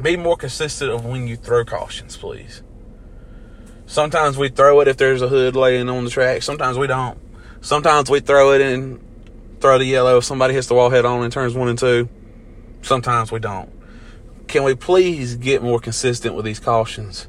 be 0.00 0.16
more 0.16 0.36
consistent 0.36 0.90
of 0.90 1.04
when 1.04 1.26
you 1.26 1.36
throw 1.36 1.64
cautions, 1.64 2.16
please. 2.16 2.62
Sometimes 3.90 4.38
we 4.38 4.50
throw 4.50 4.78
it 4.78 4.86
if 4.86 4.98
there's 4.98 5.20
a 5.20 5.26
hood 5.26 5.56
laying 5.56 5.88
on 5.88 6.04
the 6.04 6.10
track. 6.10 6.42
Sometimes 6.42 6.78
we 6.78 6.86
don't. 6.86 7.18
Sometimes 7.60 8.08
we 8.08 8.20
throw 8.20 8.52
it 8.52 8.60
and 8.60 9.04
throw 9.60 9.78
the 9.78 9.84
yellow 9.84 10.18
if 10.18 10.24
somebody 10.24 10.54
hits 10.54 10.68
the 10.68 10.74
wall 10.74 10.90
head 10.90 11.04
on 11.04 11.24
and 11.24 11.32
turns 11.32 11.54
one 11.54 11.66
and 11.66 11.76
two. 11.76 12.08
Sometimes 12.82 13.32
we 13.32 13.40
don't. 13.40 13.68
Can 14.46 14.62
we 14.62 14.76
please 14.76 15.34
get 15.34 15.60
more 15.60 15.80
consistent 15.80 16.36
with 16.36 16.44
these 16.44 16.60
cautions? 16.60 17.26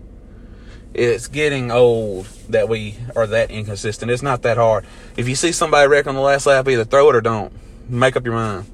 It's 0.94 1.28
getting 1.28 1.72
old 1.72 2.28
that 2.50 2.70
we 2.70 2.96
are 3.16 3.26
that 3.26 3.50
inconsistent. 3.50 4.12
It's 4.12 4.22
not 4.22 4.44
that 4.44 4.58
hard. 4.58 4.86
If 5.18 5.28
you 5.28 5.34
see 5.34 5.52
somebody 5.54 5.88
wreck 5.88 6.06
on 6.06 6.14
the 6.14 6.22
last 6.22 6.46
lap, 6.46 6.68
either 6.68 6.86
throw 6.86 7.10
it 7.10 7.16
or 7.16 7.22
don't. 7.22 7.52
Make 7.90 8.16
up 8.16 8.24
your 8.24 8.36
mind. 8.36 8.72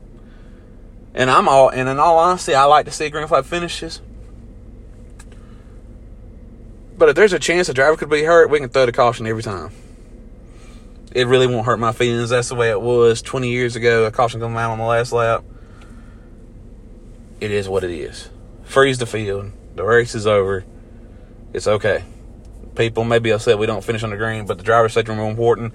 And 1.13 1.31
I'm 1.31 1.47
all 1.47 1.69
and 1.69 1.87
in 1.87 1.99
all 1.99 2.17
honesty, 2.17 2.53
I 2.53 2.65
like 2.65 2.83
to 2.87 2.91
see 2.91 3.09
green 3.09 3.27
flag 3.27 3.45
finishes. 3.45 4.01
But 6.97 7.09
if 7.09 7.15
there's 7.15 7.33
a 7.33 7.39
chance 7.39 7.69
a 7.69 7.73
driver 7.73 7.95
could 7.95 8.09
be 8.09 8.23
hurt, 8.23 8.49
we 8.49 8.59
can 8.59 8.69
throw 8.69 8.85
the 8.85 8.91
caution 8.91 9.27
every 9.27 9.43
time. 9.43 9.71
It 11.13 11.27
really 11.27 11.47
won't 11.47 11.65
hurt 11.65 11.77
my 11.77 11.91
feelings. 11.91 12.29
That's 12.29 12.49
the 12.49 12.55
way 12.55 12.69
it 12.69 12.81
was 12.81 13.21
20 13.21 13.49
years 13.49 13.75
ago. 13.75 14.05
A 14.05 14.11
caution 14.11 14.39
come 14.39 14.57
out 14.57 14.71
on 14.71 14.79
the 14.79 14.83
last 14.83 15.11
lap. 15.11 15.43
It 17.39 17.51
is 17.51 17.69
what 17.69 17.83
it 17.83 17.91
is. 17.91 18.29
Freeze 18.63 18.97
the 18.97 19.05
field. 19.05 19.51
The 19.75 19.83
race 19.83 20.15
is 20.15 20.25
over. 20.25 20.65
It's 21.53 21.67
okay. 21.67 22.03
People 22.75 23.03
may 23.03 23.19
be 23.19 23.31
upset 23.31 23.57
we 23.57 23.67
don't 23.67 23.83
finish 23.83 24.03
on 24.03 24.09
the 24.09 24.17
green, 24.17 24.45
but 24.45 24.57
the 24.57 24.63
driver's 24.63 24.93
safety 24.93 25.13
more 25.13 25.29
important 25.29 25.73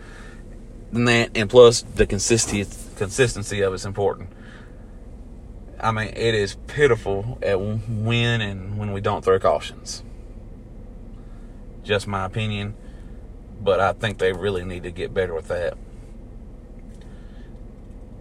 than 0.93 1.05
that. 1.07 1.31
And 1.37 1.49
plus, 1.49 1.83
the 1.83 2.07
consistency 2.07 2.67
consistency 2.97 3.63
of 3.63 3.75
it's 3.75 3.85
important. 3.85 4.29
I 5.81 5.91
mean, 5.91 6.09
it 6.09 6.35
is 6.35 6.57
pitiful 6.69 7.39
at 7.43 7.61
when 7.61 8.41
and 8.41 8.79
when 8.79 8.93
we 8.93 9.01
don't 9.01 9.25
throw 9.25 9.39
cautions. 9.41 10.05
Just 11.85 12.07
my 12.07 12.25
opinion. 12.25 12.75
But 13.61 13.81
I 13.81 13.93
think 13.93 14.19
they 14.19 14.33
really 14.33 14.65
need 14.65 14.83
to 14.85 14.91
get 14.91 15.15
better 15.15 15.35
with 15.35 15.49
that. 15.49 15.77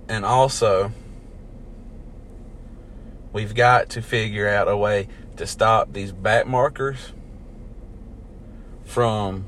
And 0.08 0.26
also, 0.26 0.91
we've 3.34 3.56
got 3.56 3.89
to 3.89 4.02
figure 4.02 4.47
out 4.47 4.67
a 4.67 4.76
way 4.76 5.08
to 5.38 5.47
stop 5.47 5.93
these 5.93 6.12
back 6.12 6.45
markers 6.45 7.13
from 8.84 9.45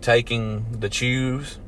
taking 0.00 0.80
the 0.80 0.88
choose 0.88 1.58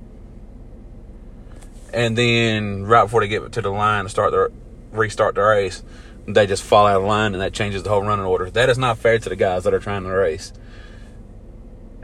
and 1.92 2.16
then 2.16 2.84
right 2.84 3.04
before 3.04 3.20
they 3.20 3.28
get 3.28 3.52
to 3.52 3.60
the 3.60 3.70
line 3.70 4.04
to 4.04 4.10
start 4.10 4.32
the 4.32 4.52
restart 4.92 5.34
the 5.34 5.42
race, 5.42 5.82
they 6.26 6.46
just 6.46 6.62
fall 6.62 6.86
out 6.86 7.00
of 7.00 7.06
line 7.06 7.32
and 7.34 7.42
that 7.42 7.52
changes 7.52 7.82
the 7.82 7.90
whole 7.90 8.02
running 8.02 8.24
order. 8.24 8.50
That 8.50 8.68
is 8.68 8.78
not 8.78 8.98
fair 8.98 9.18
to 9.18 9.28
the 9.28 9.36
guys 9.36 9.64
that 9.64 9.74
are 9.74 9.80
trying 9.80 10.04
to 10.04 10.10
race 10.10 10.52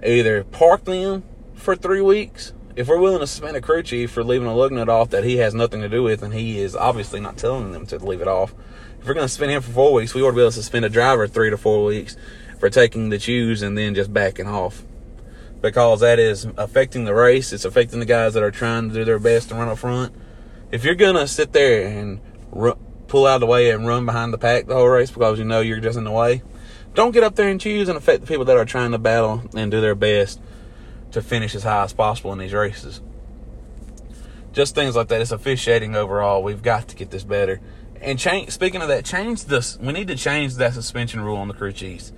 either 0.05 0.45
park 0.45 0.85
them 0.85 1.25
for 1.55 1.77
three 1.77 2.01
weeks. 2.01 2.53
If 2.75 2.89
we're 2.89 2.99
willing 2.99 3.21
to 3.21 3.27
suspend 3.27 3.57
a 3.57 3.61
crew 3.61 3.83
chief 3.83 4.11
for 4.11 4.23
leaving 4.23 4.47
a 4.47 4.55
lug 4.55 4.73
nut 4.73 4.89
off 4.89 5.11
that 5.11 5.25
he 5.25 5.39
has 5.39 5.55
nothing 5.55 5.81
to 5.81 5.89
do 5.89 6.03
with, 6.03 6.23
and 6.23 6.35
he 6.35 6.59
is 6.59 6.77
obviously 6.77 7.21
not 7.21 7.39
telling 7.39 7.73
them 7.73 7.87
to 7.87 7.99
leave 7.99 8.21
it 8.21 8.29
off, 8.29 8.55
if 9.01 9.07
we're 9.07 9.15
going 9.15 9.25
to 9.25 9.29
suspend 9.29 9.53
him 9.53 9.63
for 9.63 9.71
four 9.71 9.93
weeks, 9.93 10.15
we 10.15 10.23
ought 10.23 10.31
to 10.31 10.35
be 10.35 10.43
able 10.43 10.51
to 10.51 10.57
suspend 10.57 10.85
a 10.85 10.91
driver 10.91 11.27
three 11.27 11.49
to 11.51 11.57
four 11.57 11.85
weeks 11.85 12.17
for 12.59 12.69
taking 12.69 13.09
the 13.09 13.19
choose 13.19 13.63
and 13.63 13.79
then 13.79 13.95
just 13.95 14.13
backing 14.13 14.47
off. 14.47 14.83
Because 15.63 16.01
that 16.01 16.19
is 16.19 16.47
affecting 16.57 17.05
the 17.05 17.15
race. 17.15 17.53
It's 17.53 17.65
affecting 17.65 17.99
the 17.99 18.07
guys 18.07 18.35
that 18.35 18.43
are 18.43 18.51
trying 18.51 18.89
to 18.91 18.95
do 18.95 19.05
their 19.05 19.19
best 19.19 19.49
to 19.49 19.55
run 19.55 19.69
up 19.69 19.79
front. 19.79 20.15
If 20.71 20.85
you're 20.85 20.95
going 20.95 21.15
to 21.15 21.27
sit 21.27 21.53
there 21.53 21.87
and 21.87 22.21
pull 23.09 23.27
out 23.27 23.37
of 23.37 23.41
the 23.41 23.47
way 23.47 23.71
and 23.71 23.87
run 23.87 24.05
behind 24.05 24.33
the 24.33 24.39
pack 24.39 24.67
the 24.67 24.75
whole 24.75 24.89
race 24.89 25.11
because 25.11 25.39
you 25.39 25.45
know 25.45 25.61
you're 25.61 25.81
just 25.81 25.97
in 25.97 26.05
the 26.05 26.11
way, 26.11 26.43
don't 26.97 27.13
get 27.13 27.23
up 27.23 27.37
there 27.37 27.49
and 27.49 27.61
choose 27.61 27.89
and 27.89 27.97
affect 27.97 28.23
the 28.23 28.27
people 28.27 28.47
that 28.47 28.57
are 28.57 28.65
trying 28.65 28.91
to 28.93 28.99
battle 28.99 29.43
and 29.55 29.71
do 29.71 29.81
their 29.81 29.95
best 29.95 30.41
to 31.13 31.23
finish 31.23 31.55
as 31.55 31.63
high 31.63 31.85
as 31.85 31.93
possible 31.93 32.33
in 32.33 32.39
these 32.39 32.55
races. 32.55 33.01
Just 34.53 34.75
things 34.75 34.97
like 34.97 35.09
that. 35.09 35.21
It's 35.21 35.31
officiating 35.31 35.95
overall. 35.95 36.43
We've 36.43 36.63
got 36.63 36.89
to 36.89 36.97
get 36.97 37.11
this 37.11 37.23
better. 37.23 37.61
And 38.01 38.19
change. 38.19 38.51
Speaking 38.51 38.81
of 38.81 38.89
that, 38.89 39.05
change 39.05 39.45
this. 39.45 39.79
We 39.79 39.93
need 39.93 40.09
to 40.09 40.17
change 40.17 40.55
that 40.55 40.73
suspension 40.73 41.21
rule 41.21 41.37
on 41.37 41.49
the 41.49 41.55
crew 41.55 41.73
chiefs. 41.73 42.13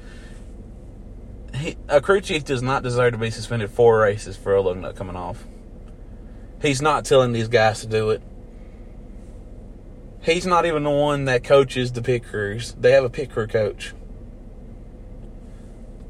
He, 1.54 1.76
a 1.88 2.00
crew 2.00 2.20
chief 2.20 2.44
does 2.44 2.62
not 2.62 2.84
deserve 2.84 3.12
to 3.12 3.18
be 3.18 3.30
suspended 3.30 3.70
four 3.70 3.98
races 3.98 4.36
for 4.36 4.54
a 4.54 4.60
lug 4.60 4.78
nut 4.78 4.94
coming 4.94 5.16
off. 5.16 5.44
He's 6.62 6.80
not 6.80 7.04
telling 7.04 7.32
these 7.32 7.48
guys 7.48 7.80
to 7.80 7.88
do 7.88 8.10
it. 8.10 8.22
He's 10.22 10.46
not 10.46 10.66
even 10.66 10.84
the 10.84 10.90
one 10.90 11.24
that 11.24 11.42
coaches 11.42 11.90
the 11.92 12.02
pit 12.02 12.24
crews. 12.24 12.76
They 12.78 12.92
have 12.92 13.04
a 13.04 13.10
pit 13.10 13.30
crew 13.30 13.48
coach 13.48 13.94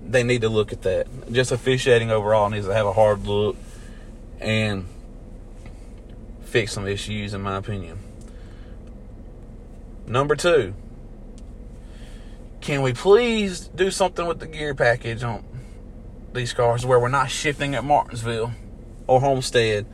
they 0.09 0.23
need 0.23 0.41
to 0.41 0.49
look 0.49 0.73
at 0.73 0.83
that. 0.83 1.07
Just 1.31 1.53
officiating 1.53 2.11
overall 2.11 2.49
needs 2.49 2.67
to 2.67 2.75
have 2.75 2.87
a 2.87 2.93
hard 2.93 3.27
look 3.27 3.57
and 4.41 4.87
fix 6.43 6.73
some 6.73 6.87
issues, 6.87 7.35
in 7.35 7.43
my 7.43 7.57
opinion. 7.57 7.99
Number 10.07 10.35
two, 10.35 10.75
can 12.63 12.81
we 12.81 12.95
please 12.95 13.69
do 13.69 13.91
something 13.91 14.27
with 14.27 14.41
the 14.41 14.47
gear 14.47 14.75
package 14.75 15.23
on 15.23 15.45
these 16.33 16.55
cars 16.55 16.87
where 16.87 16.99
we're 16.99 17.09
not 17.09 17.31
shifting 17.31 17.75
at 17.75 17.85
Martinsville 17.85 18.53
or 19.07 19.21
Homestead 19.21 19.87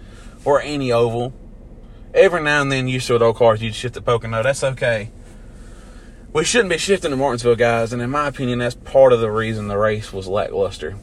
or 0.44 0.62
any 0.62 0.92
oval? 0.92 1.32
Every 2.14 2.40
now 2.40 2.62
and 2.62 2.70
then, 2.70 2.86
you 2.86 3.00
show 3.00 3.18
those 3.18 3.36
cars, 3.36 3.60
you 3.60 3.72
shift 3.72 3.96
at 3.96 4.04
Pocono. 4.04 4.44
That's 4.44 4.62
okay 4.62 5.10
we 6.34 6.44
shouldn't 6.44 6.68
be 6.68 6.78
shifting 6.78 7.12
to 7.12 7.16
Martinsville, 7.16 7.54
guys. 7.54 7.92
And 7.92 8.02
in 8.02 8.10
my 8.10 8.26
opinion, 8.26 8.58
that's 8.58 8.74
part 8.74 9.12
of 9.12 9.20
the 9.20 9.30
reason 9.30 9.68
the 9.68 9.78
race 9.78 10.12
was 10.12 10.26
lackluster. 10.26 10.96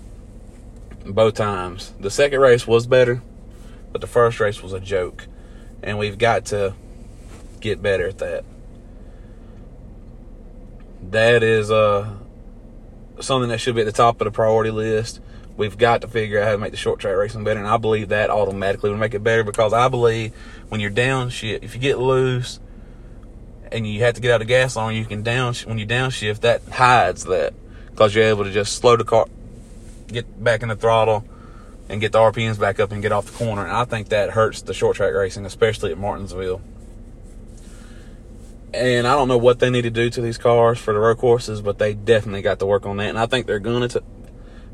Both 1.05 1.35
times. 1.35 1.93
The 1.99 2.11
second 2.11 2.41
race 2.41 2.67
was 2.67 2.85
better, 2.85 3.23
but 3.93 4.01
the 4.01 4.07
first 4.07 4.41
race 4.41 4.61
was 4.61 4.73
a 4.73 4.79
joke. 4.79 5.27
And 5.81 5.97
we've 5.97 6.17
got 6.17 6.45
to 6.47 6.75
get 7.61 7.81
better 7.81 8.09
at 8.09 8.17
that. 8.17 8.43
That 11.01 11.43
is 11.43 11.71
uh, 11.71 12.13
something 13.21 13.49
that 13.49 13.59
should 13.59 13.75
be 13.75 13.81
at 13.81 13.85
the 13.85 13.93
top 13.93 14.19
of 14.19 14.25
the 14.25 14.31
priority 14.31 14.69
list. 14.69 15.21
We've 15.55 15.77
got 15.77 16.01
to 16.01 16.09
figure 16.09 16.39
out 16.39 16.45
how 16.45 16.51
to 16.51 16.57
make 16.57 16.71
the 16.71 16.77
short 16.77 16.99
track 16.99 17.15
racing 17.15 17.45
better. 17.45 17.59
And 17.59 17.69
I 17.69 17.77
believe 17.77 18.09
that 18.09 18.29
automatically 18.29 18.89
will 18.89 18.97
make 18.97 19.13
it 19.13 19.23
better 19.23 19.45
because 19.45 19.71
I 19.71 19.87
believe 19.87 20.35
when 20.67 20.81
you're 20.81 20.89
down 20.89 21.29
shit, 21.29 21.63
if 21.63 21.73
you 21.73 21.79
get 21.79 21.99
loose, 21.99 22.59
and 23.71 23.87
you 23.87 24.01
have 24.01 24.15
to 24.15 24.21
get 24.21 24.31
out 24.31 24.41
of 24.41 24.47
gas 24.47 24.75
on, 24.75 24.95
you 24.95 25.05
can 25.05 25.23
down 25.23 25.53
when 25.65 25.77
you 25.77 25.85
downshift 25.85 26.41
that 26.41 26.61
hides 26.71 27.25
that 27.25 27.53
because 27.89 28.13
you're 28.13 28.25
able 28.25 28.43
to 28.43 28.51
just 28.51 28.75
slow 28.75 28.95
the 28.95 29.03
car, 29.03 29.27
get 30.07 30.43
back 30.43 30.63
in 30.63 30.69
the 30.69 30.75
throttle, 30.75 31.25
and 31.89 32.01
get 32.01 32.11
the 32.11 32.19
RPMs 32.19 32.59
back 32.59 32.79
up 32.79 32.91
and 32.91 33.01
get 33.01 33.11
off 33.11 33.25
the 33.25 33.37
corner. 33.37 33.63
And 33.63 33.71
I 33.71 33.85
think 33.85 34.09
that 34.09 34.31
hurts 34.31 34.61
the 34.61 34.73
short 34.73 34.95
track 34.95 35.13
racing, 35.13 35.45
especially 35.45 35.91
at 35.91 35.97
Martinsville. 35.97 36.61
And 38.73 39.05
I 39.05 39.11
don't 39.15 39.27
know 39.27 39.37
what 39.37 39.59
they 39.59 39.69
need 39.69 39.81
to 39.81 39.89
do 39.89 40.09
to 40.09 40.21
these 40.21 40.37
cars 40.37 40.79
for 40.79 40.93
the 40.93 40.99
road 40.99 41.17
courses, 41.17 41.61
but 41.61 41.77
they 41.77 41.93
definitely 41.93 42.41
got 42.41 42.59
to 42.59 42.65
work 42.65 42.85
on 42.85 42.97
that. 42.97 43.09
And 43.09 43.19
I 43.19 43.25
think 43.25 43.45
they're 43.45 43.59
going 43.59 43.87
to 43.89 44.03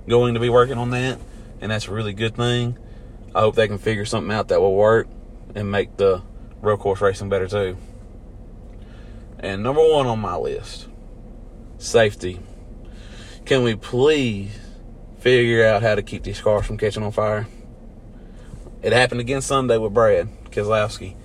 going 0.08 0.36
to 0.36 0.40
be 0.40 0.50
working 0.50 0.78
on 0.78 0.92
that, 0.92 1.20
and 1.60 1.72
that's 1.72 1.88
a 1.88 1.92
really 1.92 2.14
good 2.14 2.36
thing. 2.36 2.78
I 3.36 3.42
hope 3.42 3.56
they 3.56 3.68
can 3.68 3.78
figure 3.78 4.06
something 4.06 4.32
out 4.32 4.48
that 4.50 4.62
will 4.62 4.76
work 4.76 5.08
and 5.54 5.70
make 5.70 5.98
the 5.98 6.22
road 6.62 6.78
course 6.78 7.02
racing 7.02 7.30
better 7.30 7.48
too. 7.48 7.78
And 9.40 9.62
number 9.62 9.82
one 9.82 10.08
on 10.08 10.20
my 10.20 10.36
list 10.36 10.88
safety. 11.78 12.40
Can 13.46 13.64
we 13.64 13.76
please 13.76 14.58
figure 15.20 15.66
out 15.66 15.84
how 15.84 15.96
to 15.96 16.02
keep 16.02 16.24
these 16.24 16.42
cars 16.42 16.66
from 16.66 16.78
catching 16.78 17.04
on 17.04 17.12
fire? 17.12 17.48
It 18.82 18.94
happened 18.94 19.22
again 19.22 19.42
Sunday 19.42 19.78
with 19.78 19.94
Brad 19.94 20.28
Keselowski. 20.52 21.16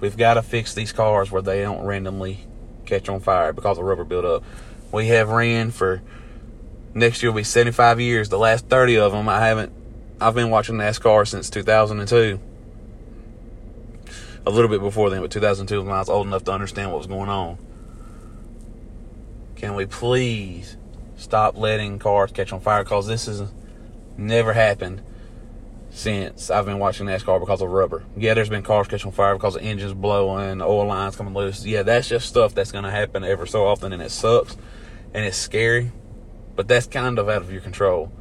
We've 0.00 0.16
got 0.16 0.34
to 0.34 0.42
fix 0.42 0.74
these 0.74 0.92
cars 0.92 1.30
where 1.30 1.42
they 1.42 1.62
don't 1.62 1.84
randomly 1.84 2.46
catch 2.86 3.08
on 3.08 3.20
fire 3.20 3.52
because 3.52 3.78
of 3.78 3.84
rubber 3.84 4.04
buildup. 4.04 4.42
We 4.90 5.08
have 5.08 5.28
ran 5.28 5.70
for 5.70 6.02
next 6.94 7.22
year 7.22 7.30
will 7.30 7.36
be 7.36 7.44
75 7.44 8.00
years. 8.00 8.30
The 8.30 8.38
last 8.38 8.66
30 8.68 8.98
of 8.98 9.12
them, 9.12 9.28
I 9.28 9.46
haven't. 9.46 9.72
I've 10.20 10.34
been 10.34 10.50
watching 10.50 10.76
NASCAR 10.76 11.26
since 11.26 11.48
2002 11.50 12.40
a 14.50 14.52
little 14.52 14.68
bit 14.68 14.80
before 14.80 15.10
then, 15.10 15.22
but 15.22 15.30
2002 15.30 15.82
when 15.82 15.92
I 15.92 16.00
was 16.00 16.08
old 16.08 16.26
enough 16.26 16.44
to 16.44 16.52
understand 16.52 16.90
what 16.90 16.98
was 16.98 17.06
going 17.06 17.28
on. 17.28 17.56
Can 19.56 19.74
we 19.74 19.86
please 19.86 20.76
stop 21.16 21.56
letting 21.56 21.98
cars 21.98 22.32
catch 22.32 22.52
on 22.52 22.60
fire? 22.60 22.82
Because 22.82 23.06
this 23.06 23.26
has 23.26 23.42
never 24.16 24.52
happened 24.52 25.02
since 25.90 26.50
I've 26.50 26.66
been 26.66 26.78
watching 26.78 27.06
NASCAR 27.06 27.40
because 27.40 27.62
of 27.62 27.70
rubber. 27.70 28.04
Yeah, 28.16 28.34
there's 28.34 28.48
been 28.48 28.62
cars 28.62 28.88
catching 28.88 29.08
on 29.08 29.12
fire 29.12 29.34
because 29.34 29.56
of 29.56 29.62
engines 29.62 29.92
blowing, 29.92 30.60
oil 30.60 30.86
lines 30.86 31.16
coming 31.16 31.34
loose. 31.34 31.64
Yeah, 31.64 31.82
that's 31.82 32.08
just 32.08 32.28
stuff 32.28 32.54
that's 32.54 32.72
going 32.72 32.84
to 32.84 32.90
happen 32.90 33.22
ever 33.24 33.46
so 33.46 33.66
often, 33.66 33.92
and 33.92 34.02
it 34.02 34.10
sucks. 34.10 34.56
and 35.14 35.24
it's 35.24 35.36
scary, 35.36 35.92
but 36.56 36.68
that's 36.68 36.86
kind 36.86 37.18
of 37.18 37.28
out 37.28 37.42
of 37.42 37.52
your 37.52 37.60
control. 37.60 38.12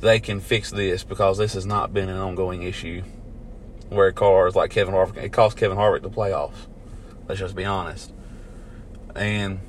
They 0.00 0.18
can 0.18 0.40
fix 0.40 0.70
this 0.70 1.04
because 1.04 1.38
this 1.38 1.54
has 1.54 1.66
not 1.66 1.92
been 1.92 2.08
an 2.08 2.18
ongoing 2.18 2.62
issue 2.62 3.02
where 3.94 4.12
cars 4.12 4.54
like 4.54 4.70
Kevin 4.70 4.94
Harvick, 4.94 5.16
it 5.16 5.32
cost 5.32 5.56
Kevin 5.56 5.78
Harvick 5.78 6.02
the 6.02 6.10
playoffs. 6.10 6.66
Let's 7.28 7.40
just 7.40 7.54
be 7.54 7.64
honest. 7.64 8.12
And 9.14 9.60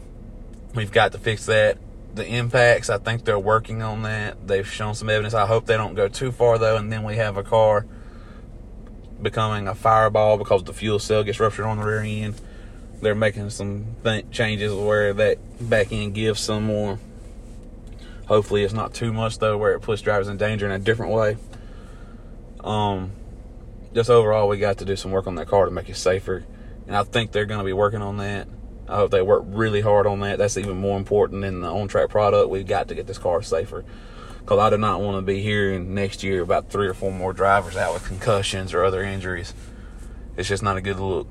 we've 0.73 0.91
got 0.91 1.12
to 1.12 1.17
fix 1.17 1.45
that. 1.45 1.77
The 2.15 2.25
impacts, 2.25 2.89
I 2.89 2.99
think 2.99 3.25
they're 3.25 3.39
working 3.39 3.81
on 3.81 4.03
that. 4.03 4.47
They've 4.47 4.67
shown 4.67 4.93
some 4.93 5.09
evidence. 5.09 5.33
I 5.33 5.47
hope 5.47 5.65
they 5.65 5.77
don't 5.77 5.95
go 5.95 6.07
too 6.07 6.31
far 6.31 6.57
though, 6.57 6.77
and 6.77 6.91
then 6.91 7.03
we 7.03 7.15
have 7.15 7.38
a 7.38 7.43
car 7.43 7.86
becoming 9.21 9.67
a 9.67 9.73
fireball 9.73 10.38
because 10.38 10.63
the 10.63 10.73
fuel 10.73 10.99
cell 10.99 11.23
gets 11.23 11.39
ruptured 11.39 11.65
on 11.65 11.79
the 11.79 11.86
rear 11.86 12.01
end. 12.01 12.39
They're 13.01 13.15
making 13.15 13.49
some 13.49 13.95
th- 14.03 14.29
changes 14.31 14.73
where 14.73 15.13
that 15.13 15.69
back 15.69 15.91
end 15.91 16.13
gives 16.13 16.39
some 16.39 16.63
more. 16.63 16.99
Hopefully, 18.27 18.63
it's 18.63 18.73
not 18.73 18.93
too 18.93 19.12
much 19.12 19.39
though, 19.39 19.57
where 19.57 19.73
it 19.73 19.81
puts 19.81 20.01
drivers 20.01 20.27
in 20.27 20.38
danger 20.38 20.65
in 20.65 20.71
a 20.71 20.79
different 20.79 21.12
way. 21.12 21.38
Um, 22.63 23.12
just 23.93 24.10
overall, 24.10 24.47
we 24.47 24.58
got 24.58 24.79
to 24.79 24.86
do 24.86 24.95
some 24.95 25.12
work 25.12 25.27
on 25.27 25.36
that 25.36 25.47
car 25.47 25.65
to 25.65 25.71
make 25.71 25.89
it 25.89 25.95
safer, 25.95 26.45
and 26.88 26.95
I 26.95 27.03
think 27.03 27.32
they're 27.32 27.45
going 27.45 27.60
to 27.60 27.65
be 27.65 27.73
working 27.73 28.01
on 28.01 28.17
that. 28.17 28.47
I 28.88 28.95
hope 28.97 29.12
they 29.12 29.21
work 29.21 29.43
really 29.47 29.82
hard 29.82 30.08
on 30.08 30.19
that. 30.21 30.38
That's 30.38 30.58
even 30.58 30.77
more 30.77 30.97
important 30.97 31.41
than 31.41 31.62
the 31.62 31.69
on 31.69 31.88
track 31.88 32.10
product. 32.10 32.49
We've 32.49 32.67
got 32.67 32.89
to 32.89 32.95
get 32.95 33.08
this 33.08 33.17
car 33.17 33.41
safer 33.41 33.86
because 34.39 34.60
I 34.60 34.69
do 34.69 34.77
not 34.77 34.99
want 34.99 35.17
to 35.17 35.21
be 35.21 35.41
hearing 35.41 35.93
next 35.93 36.21
year 36.21 36.41
about 36.41 36.69
three 36.69 36.88
or 36.88 36.93
four 36.93 37.12
more 37.12 37.32
drivers 37.32 37.77
out 37.77 37.93
with 37.93 38.06
concussions 38.06 38.73
or 38.73 38.84
other 38.84 39.01
injuries. 39.01 39.53
It's 40.36 40.49
just 40.49 40.63
not 40.63 40.75
a 40.75 40.82
good 40.82 40.99
look. 40.99 41.27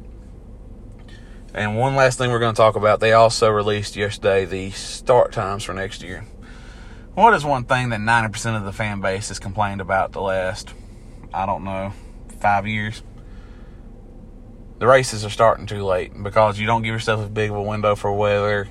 And 1.53 1.77
one 1.77 1.95
last 1.95 2.17
thing 2.17 2.31
we're 2.31 2.39
going 2.39 2.55
to 2.55 2.61
talk 2.61 2.77
about 2.77 3.01
they 3.01 3.13
also 3.13 3.51
released 3.51 3.97
yesterday 3.97 4.47
the 4.47 4.71
start 4.71 5.33
times 5.33 5.65
for 5.65 5.75
next 5.75 6.03
year. 6.03 6.25
What 7.15 7.35
is 7.35 7.45
one 7.45 7.65
thing 7.65 7.91
that 7.91 8.01
90% 8.01 8.57
of 8.57 8.65
the 8.65 8.73
fan 8.73 9.03
base 9.03 9.29
has 9.29 9.39
complained 9.39 9.83
about 9.83 10.13
the 10.13 10.23
last, 10.23 10.73
I 11.35 11.45
don't 11.45 11.65
know, 11.65 11.93
five 12.43 12.67
years? 12.67 13.03
The 14.79 14.87
races 14.87 15.25
are 15.25 15.31
starting 15.31 15.67
too 15.67 15.85
late 15.85 16.13
because 16.23 16.59
you 16.59 16.67
don't 16.67 16.83
give 16.83 16.93
yourself 16.93 17.21
as 17.21 17.29
big 17.29 17.51
of 17.51 17.57
a 17.57 17.63
window 17.63 17.95
for 17.95 18.13
weather 18.13 18.69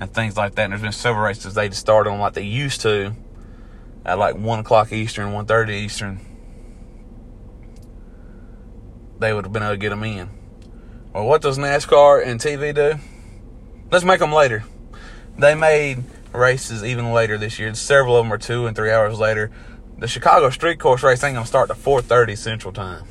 and 0.00 0.12
things 0.12 0.36
like 0.36 0.56
that. 0.56 0.64
And 0.64 0.72
there's 0.72 0.82
been 0.82 0.92
several 0.92 1.24
races 1.24 1.54
they 1.54 1.68
just 1.68 1.80
started 1.80 2.10
on 2.10 2.18
like 2.18 2.34
they 2.34 2.42
used 2.42 2.80
to 2.82 3.14
at 4.04 4.18
like 4.18 4.36
one 4.36 4.58
o'clock 4.58 4.92
Eastern, 4.92 5.32
one 5.32 5.46
thirty 5.46 5.74
Eastern, 5.74 6.20
they 9.18 9.32
would 9.32 9.44
have 9.44 9.52
been 9.52 9.62
able 9.62 9.74
to 9.74 9.78
get 9.78 9.90
them 9.90 10.04
in. 10.04 10.28
Well, 11.12 11.26
what 11.26 11.42
does 11.42 11.58
NASCAR 11.58 12.26
and 12.26 12.40
TV 12.40 12.74
do? 12.74 12.98
Let's 13.90 14.04
make 14.04 14.18
them 14.18 14.32
later. 14.32 14.64
They 15.38 15.54
made 15.54 16.02
races 16.32 16.84
even 16.84 17.12
later 17.12 17.38
this 17.38 17.58
year. 17.58 17.72
Several 17.74 18.16
of 18.16 18.24
them 18.24 18.32
are 18.32 18.38
two 18.38 18.66
and 18.66 18.76
three 18.76 18.90
hours 18.90 19.18
later. 19.18 19.50
The 19.98 20.08
Chicago 20.08 20.50
Street 20.50 20.78
Course 20.78 21.02
race 21.02 21.22
ain't 21.24 21.34
gonna 21.34 21.46
start 21.46 21.70
at 21.70 21.76
4:30 21.76 22.36
Central 22.36 22.72
Time. 22.72 23.04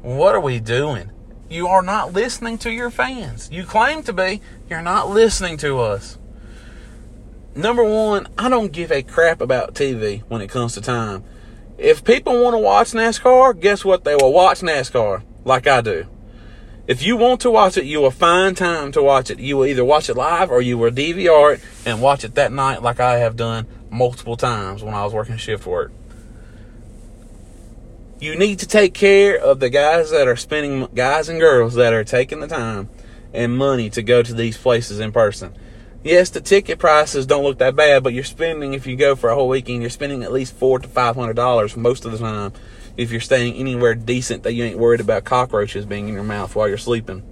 What 0.00 0.34
are 0.34 0.40
we 0.40 0.58
doing? 0.58 1.10
You 1.48 1.68
are 1.68 1.82
not 1.82 2.12
listening 2.12 2.58
to 2.58 2.70
your 2.70 2.90
fans. 2.90 3.48
You 3.52 3.64
claim 3.64 4.02
to 4.04 4.12
be. 4.12 4.40
You're 4.68 4.82
not 4.82 5.10
listening 5.10 5.58
to 5.58 5.80
us 5.80 6.18
number 7.54 7.84
one, 7.84 8.26
I 8.38 8.48
don't 8.48 8.72
give 8.72 8.90
a 8.90 9.02
crap 9.02 9.40
about 9.40 9.74
TV 9.74 10.22
when 10.28 10.40
it 10.40 10.48
comes 10.48 10.74
to 10.74 10.80
time. 10.80 11.24
If 11.78 12.04
people 12.04 12.40
want 12.40 12.54
to 12.54 12.58
watch 12.58 12.92
NASCAR, 12.92 13.58
guess 13.58 13.84
what? 13.84 14.04
They 14.04 14.14
will 14.14 14.32
watch 14.32 14.60
NASCAR 14.60 15.22
like 15.44 15.66
I 15.66 15.80
do. 15.80 16.06
If 16.86 17.02
you 17.02 17.16
want 17.16 17.40
to 17.42 17.50
watch 17.50 17.76
it, 17.76 17.84
you 17.84 18.00
will 18.00 18.10
find 18.10 18.56
time 18.56 18.92
to 18.92 19.02
watch 19.02 19.30
it. 19.30 19.38
You 19.38 19.56
will 19.56 19.66
either 19.66 19.84
watch 19.84 20.08
it 20.08 20.16
live 20.16 20.50
or 20.50 20.60
you 20.60 20.76
will 20.76 20.90
DVR 20.90 21.54
it 21.54 21.60
and 21.86 22.02
watch 22.02 22.24
it 22.24 22.34
that 22.34 22.52
night, 22.52 22.82
like 22.82 23.00
I 23.00 23.18
have 23.18 23.36
done 23.36 23.66
multiple 23.92 24.36
times 24.36 24.82
when 24.82 24.94
I 24.94 25.04
was 25.04 25.12
working 25.12 25.36
shift 25.36 25.66
work. 25.66 25.92
You 28.18 28.36
need 28.36 28.60
to 28.60 28.66
take 28.66 28.94
care 28.94 29.36
of 29.38 29.60
the 29.60 29.70
guys 29.70 30.10
that 30.10 30.26
are 30.26 30.36
spending, 30.36 30.88
guys 30.94 31.28
and 31.28 31.38
girls 31.38 31.74
that 31.74 31.92
are 31.92 32.04
taking 32.04 32.40
the 32.40 32.48
time 32.48 32.88
and 33.32 33.56
money 33.56 33.90
to 33.90 34.02
go 34.02 34.22
to 34.22 34.34
these 34.34 34.56
places 34.56 34.98
in 34.98 35.12
person 35.12 35.54
yes, 36.02 36.30
the 36.30 36.40
ticket 36.40 36.78
prices 36.78 37.26
don't 37.26 37.44
look 37.44 37.58
that 37.58 37.76
bad, 37.76 38.02
but 38.02 38.12
you're 38.12 38.24
spending 38.24 38.74
if 38.74 38.86
you 38.86 38.96
go 38.96 39.14
for 39.14 39.30
a 39.30 39.34
whole 39.34 39.48
weekend, 39.48 39.82
you're 39.82 39.90
spending 39.90 40.22
at 40.22 40.32
least 40.32 40.54
four 40.54 40.78
to 40.78 40.88
five 40.88 41.16
hundred 41.16 41.36
dollars 41.36 41.76
most 41.76 42.04
of 42.04 42.12
the 42.12 42.18
time 42.18 42.52
if 42.96 43.10
you're 43.10 43.20
staying 43.20 43.54
anywhere 43.54 43.94
decent 43.94 44.42
that 44.42 44.52
you 44.52 44.64
ain't 44.64 44.78
worried 44.78 45.00
about 45.00 45.24
cockroaches 45.24 45.86
being 45.86 46.08
in 46.08 46.14
your 46.14 46.22
mouth 46.22 46.54
while 46.54 46.68
you're 46.68 46.76
sleeping 46.76 47.22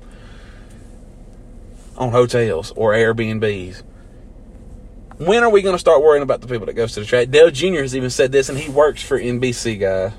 on 1.96 2.12
hotels 2.12 2.72
or 2.76 2.92
Airbnbs. 2.92 3.82
When 5.20 5.44
are 5.44 5.50
we 5.50 5.60
going 5.60 5.74
to 5.74 5.78
start 5.78 6.02
worrying 6.02 6.22
about 6.22 6.40
the 6.40 6.46
people 6.46 6.64
that 6.64 6.72
goes 6.72 6.94
to 6.94 7.00
the 7.00 7.04
track? 7.04 7.28
Dale 7.28 7.50
Jr. 7.50 7.82
has 7.82 7.94
even 7.94 8.08
said 8.08 8.32
this, 8.32 8.48
and 8.48 8.56
he 8.56 8.70
works 8.70 9.02
for 9.02 9.20
NBC, 9.20 9.78
guys. 9.78 10.12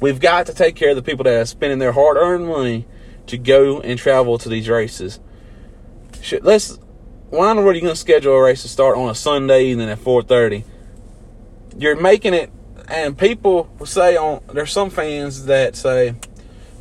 We've 0.00 0.18
got 0.18 0.46
to 0.46 0.52
take 0.52 0.74
care 0.74 0.90
of 0.90 0.96
the 0.96 1.02
people 1.02 1.22
that 1.22 1.40
are 1.40 1.46
spending 1.46 1.78
their 1.78 1.92
hard-earned 1.92 2.48
money 2.48 2.84
to 3.28 3.38
go 3.38 3.80
and 3.80 3.96
travel 3.96 4.38
to 4.38 4.48
these 4.48 4.68
races. 4.68 5.20
Let's 6.42 6.80
why 7.28 7.52
in 7.52 7.58
the 7.58 7.62
world 7.62 7.74
are 7.74 7.76
you 7.76 7.82
going 7.82 7.94
to 7.94 8.00
schedule 8.00 8.32
a 8.32 8.42
race 8.42 8.62
to 8.62 8.68
start 8.68 8.96
on 8.96 9.08
a 9.08 9.14
Sunday 9.14 9.66
evening 9.66 9.88
at 9.88 10.00
4:30? 10.00 10.64
You're 11.78 11.94
making 11.94 12.34
it, 12.34 12.50
and 12.88 13.16
people 13.16 13.72
will 13.78 13.86
say 13.86 14.16
on. 14.16 14.40
There's 14.52 14.72
some 14.72 14.90
fans 14.90 15.44
that 15.44 15.76
say, 15.76 16.16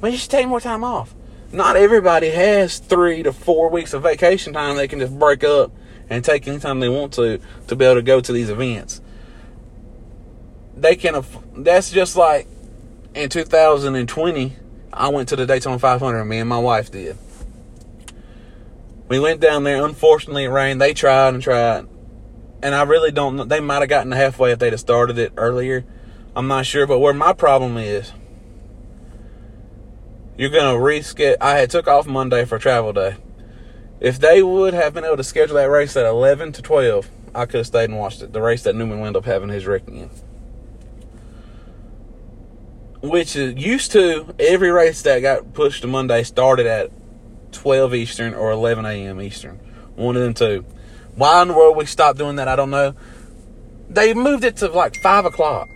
"Well, 0.02 0.12
you 0.12 0.18
should 0.18 0.32
take 0.32 0.48
more 0.48 0.60
time 0.60 0.84
off." 0.84 1.14
Not 1.52 1.76
everybody 1.76 2.32
has 2.32 2.80
three 2.80 3.22
to 3.22 3.32
four 3.32 3.70
weeks 3.70 3.94
of 3.94 4.02
vacation 4.02 4.54
time. 4.54 4.76
They 4.76 4.88
can 4.88 5.00
just 5.00 5.18
break 5.20 5.44
up 5.44 5.72
and 6.10 6.24
take 6.24 6.48
any 6.48 6.60
time 6.60 6.80
they 6.80 6.90
want 6.90 7.14
to 7.14 7.40
to 7.68 7.76
be 7.76 7.86
able 7.86 7.96
to 7.96 8.02
go 8.02 8.22
to 8.22 8.32
these 8.32 8.50
events. 8.50 9.02
They 10.76 10.96
can. 10.96 11.24
That's 11.56 11.92
just 11.92 12.16
like 12.16 12.48
in 13.14 13.30
2020. 13.30 14.56
I 14.92 15.10
went 15.10 15.30
to 15.30 15.36
the 15.36 15.46
Daytona 15.46 15.78
500. 15.78 16.26
Me 16.26 16.40
and 16.40 16.50
my 16.50 16.58
wife 16.58 16.92
did 16.92 17.18
we 19.10 19.20
went 19.20 19.42
down 19.42 19.64
there. 19.64 19.84
Unfortunately, 19.84 20.46
it 20.46 20.50
rained. 20.50 20.80
They 20.80 20.94
tried 20.94 21.34
and 21.34 21.44
tried. 21.44 21.88
And 22.62 22.76
I 22.76 22.84
really 22.84 23.12
don't 23.12 23.36
know. 23.36 23.44
They 23.44 23.60
might 23.60 23.80
have 23.80 23.90
gotten 23.90 24.12
halfway 24.12 24.52
if 24.52 24.60
they'd 24.60 24.72
have 24.72 24.80
started 24.80 25.18
it 25.18 25.34
earlier. 25.36 25.84
I'm 26.36 26.48
not 26.48 26.66
sure. 26.66 26.86
But 26.86 27.00
where 27.00 27.14
my 27.14 27.34
problem 27.34 27.78
is, 27.78 28.14
you're 30.38 30.52
to 30.52 30.58
reschedule. 30.60 31.38
I 31.42 31.58
had 31.58 31.72
took 31.72 31.88
off 31.88 32.06
Monday 32.06 32.46
for 32.46 32.60
travel 32.60 32.94
day. 32.94 33.18
If 34.00 34.20
they 34.20 34.42
would 34.42 34.74
have 34.74 34.94
been 34.94 35.04
able 35.04 35.18
to 35.18 35.24
schedule 35.24 35.56
that 35.56 35.70
race 35.70 35.98
at 35.98 36.06
11 36.06 36.54
to 36.54 36.62
12, 36.62 37.10
I 37.36 37.46
could 37.46 37.60
have 37.60 37.68
stayed 37.68 37.90
and 37.90 38.00
watched 38.00 38.22
it. 38.22 38.32
The 38.32 38.42
race 38.42 38.64
that 38.64 38.76
Newman 38.76 39.02
wound 39.02 39.18
up 39.18 39.26
having 39.26 39.50
his 39.50 39.66
wreck 39.66 39.88
in. 39.88 40.10
Which 43.02 43.36
used 43.36 43.92
to 43.94 44.34
every 44.40 44.72
race 44.72 45.02
that 45.02 45.20
got 45.20 45.54
pushed 45.54 45.82
to 45.82 45.88
Monday 45.88 46.24
started 46.24 46.66
at 46.66 46.92
12 47.52 47.94
Eastern 47.96 48.34
or 48.34 48.52
11 48.52 48.86
a.m. 48.86 49.22
Eastern. 49.22 49.60
One 49.96 50.16
of 50.16 50.22
them 50.22 50.34
two. 50.34 50.66
Why 51.16 51.42
in 51.42 51.50
the 51.50 51.54
world 51.54 51.76
we 51.76 51.86
stopped 51.86 52.18
doing 52.18 52.38
that, 52.38 52.48
I 52.48 52.56
don't 52.56 52.70
know. 52.70 52.96
They 53.90 54.14
moved 54.14 54.44
it 54.44 54.58
to 54.58 54.68
like 54.68 54.96
5 55.02 55.26
o'clock. 55.26 55.68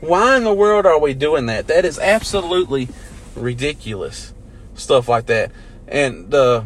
Why 0.00 0.36
in 0.36 0.44
the 0.44 0.54
world 0.54 0.86
are 0.86 0.98
we 0.98 1.14
doing 1.14 1.46
that? 1.46 1.66
That 1.66 1.84
is 1.84 1.98
absolutely 1.98 2.88
ridiculous. 3.34 4.32
Stuff 4.74 5.08
like 5.08 5.26
that. 5.26 5.52
And 5.86 6.30
the 6.30 6.64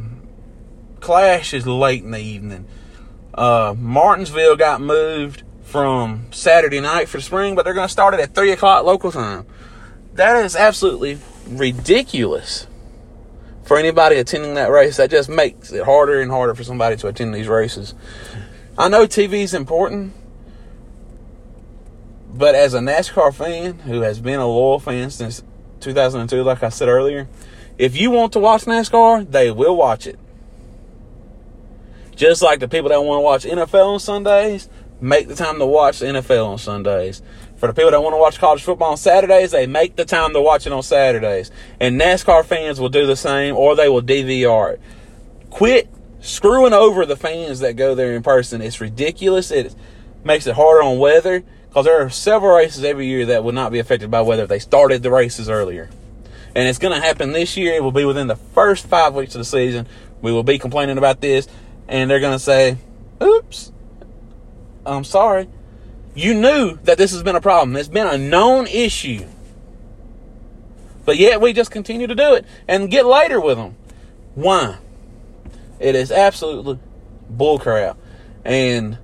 clash 1.02 1.52
is 1.52 1.66
late 1.66 2.02
in 2.02 2.12
the 2.12 2.20
evening. 2.20 2.66
Uh, 3.34 3.74
Martinsville 3.76 4.56
got 4.56 4.80
moved 4.80 5.42
from 5.64 6.26
Saturday 6.30 6.80
night 6.80 7.08
for 7.08 7.20
spring, 7.20 7.54
but 7.54 7.64
they're 7.64 7.74
going 7.74 7.88
to 7.88 7.92
start 7.92 8.14
it 8.14 8.20
at 8.20 8.34
3 8.34 8.52
o'clock 8.52 8.84
local 8.84 9.12
time. 9.12 9.44
That 10.14 10.44
is 10.44 10.56
absolutely 10.56 11.18
ridiculous 11.46 12.66
for 13.64 13.78
anybody 13.78 14.16
attending 14.16 14.54
that 14.54 14.70
race, 14.70 14.96
that 14.96 15.10
just 15.10 15.28
makes 15.28 15.72
it 15.72 15.84
harder 15.84 16.20
and 16.20 16.30
harder 16.30 16.54
for 16.54 16.64
somebody 16.64 16.96
to 16.96 17.06
attend 17.06 17.34
these 17.34 17.48
races. 17.48 17.94
I 18.76 18.88
know 18.88 19.06
TV 19.06 19.42
is 19.42 19.54
important, 19.54 20.12
but 22.34 22.54
as 22.54 22.74
a 22.74 22.80
NASCAR 22.80 23.32
fan 23.32 23.78
who 23.80 24.00
has 24.00 24.20
been 24.20 24.40
a 24.40 24.46
loyal 24.46 24.80
fan 24.80 25.10
since 25.10 25.42
2002, 25.80 26.42
like 26.42 26.62
I 26.62 26.70
said 26.70 26.88
earlier, 26.88 27.28
if 27.78 27.96
you 27.96 28.10
want 28.10 28.32
to 28.32 28.40
watch 28.40 28.64
NASCAR, 28.64 29.30
they 29.30 29.50
will 29.50 29.76
watch 29.76 30.06
it. 30.06 30.18
Just 32.22 32.40
like 32.40 32.60
the 32.60 32.68
people 32.68 32.90
that 32.90 33.02
want 33.02 33.18
to 33.18 33.22
watch 33.22 33.42
NFL 33.42 33.94
on 33.94 33.98
Sundays, 33.98 34.68
make 35.00 35.26
the 35.26 35.34
time 35.34 35.58
to 35.58 35.66
watch 35.66 35.98
the 35.98 36.06
NFL 36.06 36.46
on 36.46 36.56
Sundays. 36.56 37.20
For 37.56 37.66
the 37.66 37.72
people 37.72 37.90
that 37.90 38.00
want 38.00 38.14
to 38.14 38.18
watch 38.18 38.38
college 38.38 38.62
football 38.62 38.92
on 38.92 38.96
Saturdays, 38.96 39.50
they 39.50 39.66
make 39.66 39.96
the 39.96 40.04
time 40.04 40.32
to 40.34 40.40
watch 40.40 40.64
it 40.64 40.72
on 40.72 40.84
Saturdays. 40.84 41.50
And 41.80 42.00
NASCAR 42.00 42.44
fans 42.44 42.78
will 42.78 42.90
do 42.90 43.08
the 43.08 43.16
same 43.16 43.56
or 43.56 43.74
they 43.74 43.88
will 43.88 44.02
DVR 44.02 44.74
it. 44.74 44.80
Quit 45.50 45.92
screwing 46.20 46.72
over 46.72 47.04
the 47.04 47.16
fans 47.16 47.58
that 47.58 47.74
go 47.74 47.96
there 47.96 48.14
in 48.14 48.22
person. 48.22 48.62
It's 48.62 48.80
ridiculous. 48.80 49.50
It 49.50 49.74
makes 50.22 50.46
it 50.46 50.54
harder 50.54 50.84
on 50.84 51.00
weather 51.00 51.42
because 51.70 51.86
there 51.86 52.06
are 52.06 52.08
several 52.08 52.54
races 52.54 52.84
every 52.84 53.08
year 53.08 53.26
that 53.26 53.42
would 53.42 53.56
not 53.56 53.72
be 53.72 53.80
affected 53.80 54.12
by 54.12 54.20
weather 54.20 54.44
if 54.44 54.48
they 54.48 54.60
started 54.60 55.02
the 55.02 55.10
races 55.10 55.50
earlier. 55.50 55.90
And 56.54 56.68
it's 56.68 56.78
going 56.78 56.94
to 56.94 57.04
happen 57.04 57.32
this 57.32 57.56
year. 57.56 57.74
It 57.74 57.82
will 57.82 57.90
be 57.90 58.04
within 58.04 58.28
the 58.28 58.36
first 58.36 58.86
five 58.86 59.12
weeks 59.12 59.34
of 59.34 59.40
the 59.40 59.44
season. 59.44 59.88
We 60.20 60.30
will 60.30 60.44
be 60.44 60.60
complaining 60.60 60.98
about 60.98 61.20
this 61.20 61.48
and 61.92 62.10
they're 62.10 62.20
going 62.20 62.32
to 62.32 62.38
say, 62.38 62.78
oops, 63.22 63.70
I'm 64.86 65.04
sorry. 65.04 65.46
You 66.14 66.32
knew 66.32 66.78
that 66.84 66.96
this 66.96 67.12
has 67.12 67.22
been 67.22 67.36
a 67.36 67.40
problem. 67.40 67.76
It's 67.76 67.88
been 67.88 68.06
a 68.06 68.16
known 68.16 68.66
issue. 68.66 69.26
But 71.04 71.18
yet 71.18 71.42
we 71.42 71.52
just 71.52 71.70
continue 71.70 72.06
to 72.06 72.14
do 72.14 72.34
it 72.34 72.46
and 72.66 72.90
get 72.90 73.04
later 73.04 73.38
with 73.38 73.58
them. 73.58 73.76
Why? 74.34 74.78
It 75.78 75.94
is 75.94 76.10
absolutely 76.10 76.78
bullcrap. 77.30 77.96
And 78.42 78.96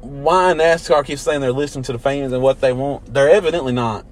why 0.00 0.54
NASCAR 0.54 1.04
keeps 1.04 1.20
saying 1.20 1.42
they're 1.42 1.52
listening 1.52 1.82
to 1.84 1.92
the 1.92 1.98
fans 1.98 2.32
and 2.32 2.42
what 2.42 2.62
they 2.62 2.72
want, 2.72 3.12
they're 3.12 3.28
evidently 3.28 3.72
not. 3.72 4.06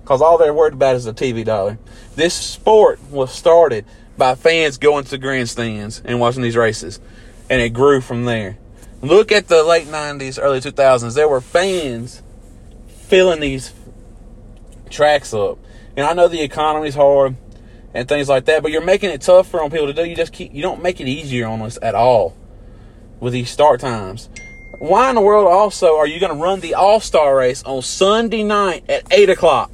Because 0.00 0.22
all 0.22 0.38
they're 0.38 0.54
worried 0.54 0.74
about 0.74 0.94
is 0.94 1.04
the 1.04 1.14
TV 1.14 1.44
dollar. 1.44 1.78
This 2.14 2.34
sport 2.34 3.00
was 3.10 3.32
started 3.32 3.84
by 4.16 4.34
fans 4.34 4.78
going 4.78 5.04
to 5.04 5.18
grandstands 5.18 6.02
and 6.04 6.20
watching 6.20 6.42
these 6.42 6.56
races. 6.56 7.00
And 7.48 7.60
it 7.60 7.70
grew 7.70 8.00
from 8.00 8.24
there. 8.24 8.58
Look 9.00 9.32
at 9.32 9.48
the 9.48 9.64
late 9.64 9.88
90s, 9.88 10.38
early 10.40 10.60
2000s. 10.60 11.14
There 11.14 11.28
were 11.28 11.40
fans 11.40 12.22
filling 12.86 13.40
these 13.40 13.72
tracks 14.90 15.34
up. 15.34 15.58
And 15.96 16.06
I 16.06 16.12
know 16.12 16.28
the 16.28 16.40
economy's 16.40 16.94
hard 16.94 17.36
and 17.92 18.08
things 18.08 18.28
like 18.28 18.44
that, 18.44 18.62
but 18.62 18.70
you're 18.70 18.84
making 18.84 19.10
it 19.10 19.20
tougher 19.22 19.60
on 19.60 19.70
people 19.70 19.88
to 19.88 19.92
do. 19.92 20.04
You 20.04 20.14
just 20.14 20.32
keep, 20.32 20.54
you 20.54 20.62
don't 20.62 20.82
make 20.82 21.00
it 21.00 21.08
easier 21.08 21.48
on 21.48 21.60
us 21.62 21.78
at 21.82 21.94
all 21.94 22.36
with 23.18 23.32
these 23.32 23.50
start 23.50 23.80
times. 23.80 24.28
Why 24.78 25.08
in 25.08 25.16
the 25.16 25.20
world 25.20 25.48
also 25.48 25.96
are 25.96 26.06
you 26.06 26.20
going 26.20 26.32
to 26.32 26.40
run 26.42 26.60
the 26.60 26.74
All 26.74 27.00
Star 27.00 27.36
race 27.36 27.62
on 27.64 27.82
Sunday 27.82 28.44
night 28.44 28.84
at 28.88 29.12
8 29.12 29.30
o'clock? 29.30 29.71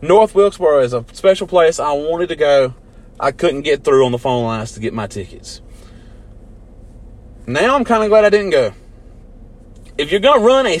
North 0.00 0.34
Wilkesboro 0.34 0.80
is 0.80 0.92
a 0.92 1.04
special 1.12 1.46
place. 1.46 1.80
I 1.80 1.92
wanted 1.92 2.28
to 2.28 2.36
go. 2.36 2.74
I 3.18 3.32
couldn't 3.32 3.62
get 3.62 3.82
through 3.82 4.06
on 4.06 4.12
the 4.12 4.18
phone 4.18 4.44
lines 4.44 4.72
to 4.72 4.80
get 4.80 4.94
my 4.94 5.06
tickets. 5.06 5.60
Now 7.46 7.74
I'm 7.74 7.84
kind 7.84 8.04
of 8.04 8.08
glad 8.08 8.24
I 8.24 8.30
didn't 8.30 8.50
go. 8.50 8.72
If 9.96 10.12
you're 10.12 10.20
going 10.20 10.40
to 10.40 10.46
run 10.46 10.66
a 10.66 10.78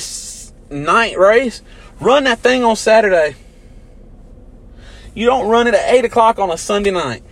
night 0.70 1.18
race, 1.18 1.62
run 2.00 2.24
that 2.24 2.38
thing 2.38 2.62
on 2.62 2.76
Saturday. 2.76 3.34
You 5.14 5.26
don't 5.26 5.48
run 5.48 5.66
it 5.66 5.74
at 5.74 5.92
8 5.92 6.04
o'clock 6.04 6.38
on 6.38 6.50
a 6.50 6.56
Sunday 6.56 6.92
night. 6.92 7.24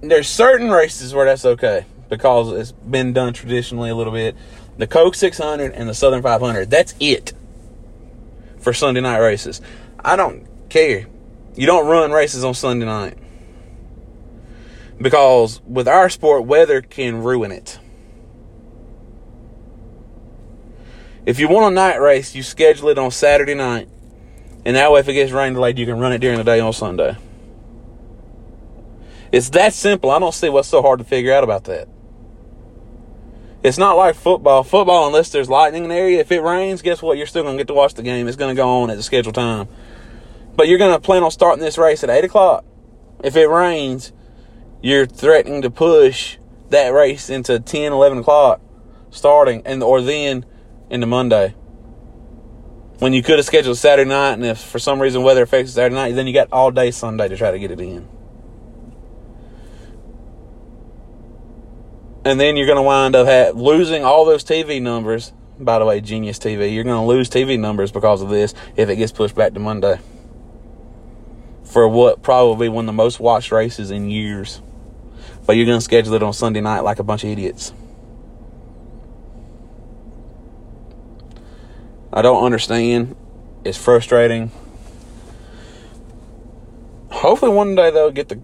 There's 0.00 0.28
certain 0.28 0.70
races 0.70 1.14
where 1.14 1.26
that's 1.26 1.44
okay 1.44 1.84
because 2.08 2.52
it's 2.52 2.72
been 2.72 3.12
done 3.12 3.32
traditionally 3.32 3.90
a 3.90 3.94
little 3.94 4.12
bit. 4.12 4.36
The 4.78 4.86
Coke 4.86 5.14
600 5.14 5.72
and 5.72 5.88
the 5.88 5.94
Southern 5.94 6.22
500. 6.22 6.70
That's 6.70 6.94
it 7.00 7.32
for 8.58 8.72
Sunday 8.72 9.00
night 9.00 9.18
races. 9.18 9.60
I 10.02 10.16
don't 10.16 10.46
care. 10.70 11.06
You 11.56 11.66
don't 11.66 11.86
run 11.86 12.12
races 12.12 12.44
on 12.44 12.54
Sunday 12.54 12.86
night 12.86 13.18
because 15.00 15.60
with 15.62 15.88
our 15.88 16.08
sport, 16.08 16.44
weather 16.44 16.80
can 16.80 17.22
ruin 17.22 17.52
it. 17.52 17.78
If 21.26 21.38
you 21.38 21.48
want 21.48 21.72
a 21.72 21.74
night 21.74 22.00
race, 22.00 22.34
you 22.34 22.42
schedule 22.42 22.88
it 22.88 22.98
on 22.98 23.10
Saturday 23.10 23.54
night. 23.54 23.88
And 24.64 24.76
that 24.76 24.90
way, 24.90 25.00
if 25.00 25.08
it 25.08 25.14
gets 25.14 25.32
rain 25.32 25.54
delayed, 25.54 25.78
you 25.78 25.86
can 25.86 25.98
run 25.98 26.12
it 26.12 26.18
during 26.18 26.38
the 26.38 26.44
day 26.44 26.60
on 26.60 26.72
Sunday. 26.72 27.16
It's 29.30 29.50
that 29.50 29.74
simple. 29.74 30.10
I 30.10 30.18
don't 30.18 30.34
see 30.34 30.48
what's 30.48 30.68
so 30.68 30.82
hard 30.82 31.00
to 31.00 31.04
figure 31.04 31.32
out 31.32 31.44
about 31.44 31.64
that. 31.64 31.88
It's 33.68 33.76
not 33.76 33.98
like 33.98 34.14
football. 34.14 34.64
Football, 34.64 35.08
unless 35.08 35.28
there's 35.28 35.50
lightning 35.50 35.84
in 35.84 35.90
the 35.90 35.94
area, 35.94 36.20
if 36.20 36.32
it 36.32 36.40
rains, 36.40 36.80
guess 36.80 37.02
what? 37.02 37.18
You're 37.18 37.26
still 37.26 37.42
going 37.42 37.58
to 37.58 37.60
get 37.60 37.66
to 37.66 37.74
watch 37.74 37.92
the 37.92 38.02
game. 38.02 38.26
It's 38.26 38.36
going 38.36 38.56
to 38.56 38.58
go 38.58 38.66
on 38.66 38.88
at 38.88 38.96
the 38.96 39.02
scheduled 39.02 39.34
time. 39.34 39.68
But 40.56 40.68
you're 40.68 40.78
going 40.78 40.94
to 40.94 40.98
plan 40.98 41.22
on 41.22 41.30
starting 41.30 41.62
this 41.62 41.76
race 41.76 42.02
at 42.02 42.08
8 42.08 42.24
o'clock. 42.24 42.64
If 43.22 43.36
it 43.36 43.46
rains, 43.46 44.14
you're 44.80 45.04
threatening 45.04 45.60
to 45.60 45.70
push 45.70 46.38
that 46.70 46.94
race 46.94 47.28
into 47.28 47.60
10, 47.60 47.92
11 47.92 48.18
o'clock 48.18 48.62
starting, 49.10 49.62
and 49.66 49.82
or 49.82 50.00
then 50.00 50.46
into 50.88 51.06
Monday. 51.06 51.54
When 53.00 53.12
you 53.12 53.22
could 53.22 53.36
have 53.36 53.44
scheduled 53.44 53.76
Saturday 53.76 54.08
night, 54.08 54.32
and 54.32 54.46
if 54.46 54.58
for 54.58 54.78
some 54.78 54.98
reason 54.98 55.22
weather 55.22 55.42
affects 55.42 55.74
Saturday 55.74 55.94
night, 55.94 56.14
then 56.14 56.26
you 56.26 56.32
got 56.32 56.48
all 56.52 56.70
day 56.70 56.90
Sunday 56.90 57.28
to 57.28 57.36
try 57.36 57.50
to 57.50 57.58
get 57.58 57.70
it 57.70 57.80
in. 57.80 58.08
And 62.28 62.38
then 62.38 62.58
you're 62.58 62.66
going 62.66 62.76
to 62.76 62.82
wind 62.82 63.16
up 63.16 63.26
ha- 63.26 63.58
losing 63.58 64.04
all 64.04 64.26
those 64.26 64.44
TV 64.44 64.82
numbers. 64.82 65.32
By 65.58 65.78
the 65.78 65.86
way, 65.86 66.02
Genius 66.02 66.38
TV, 66.38 66.74
you're 66.74 66.84
going 66.84 67.00
to 67.00 67.06
lose 67.06 67.30
TV 67.30 67.58
numbers 67.58 67.90
because 67.90 68.20
of 68.20 68.28
this 68.28 68.52
if 68.76 68.90
it 68.90 68.96
gets 68.96 69.12
pushed 69.12 69.34
back 69.34 69.54
to 69.54 69.60
Monday. 69.60 69.98
For 71.64 71.88
what 71.88 72.22
probably 72.22 72.68
one 72.68 72.84
of 72.84 72.86
the 72.88 72.92
most 72.92 73.18
watched 73.18 73.50
races 73.50 73.90
in 73.90 74.10
years. 74.10 74.60
But 75.46 75.56
you're 75.56 75.64
going 75.64 75.78
to 75.78 75.82
schedule 75.82 76.12
it 76.12 76.22
on 76.22 76.34
Sunday 76.34 76.60
night 76.60 76.80
like 76.80 76.98
a 76.98 77.02
bunch 77.02 77.24
of 77.24 77.30
idiots. 77.30 77.72
I 82.12 82.20
don't 82.20 82.44
understand. 82.44 83.16
It's 83.64 83.78
frustrating. 83.78 84.50
Hopefully 87.08 87.52
one 87.52 87.74
day 87.74 87.90
they'll 87.90 88.10
get 88.10 88.28
the 88.28 88.42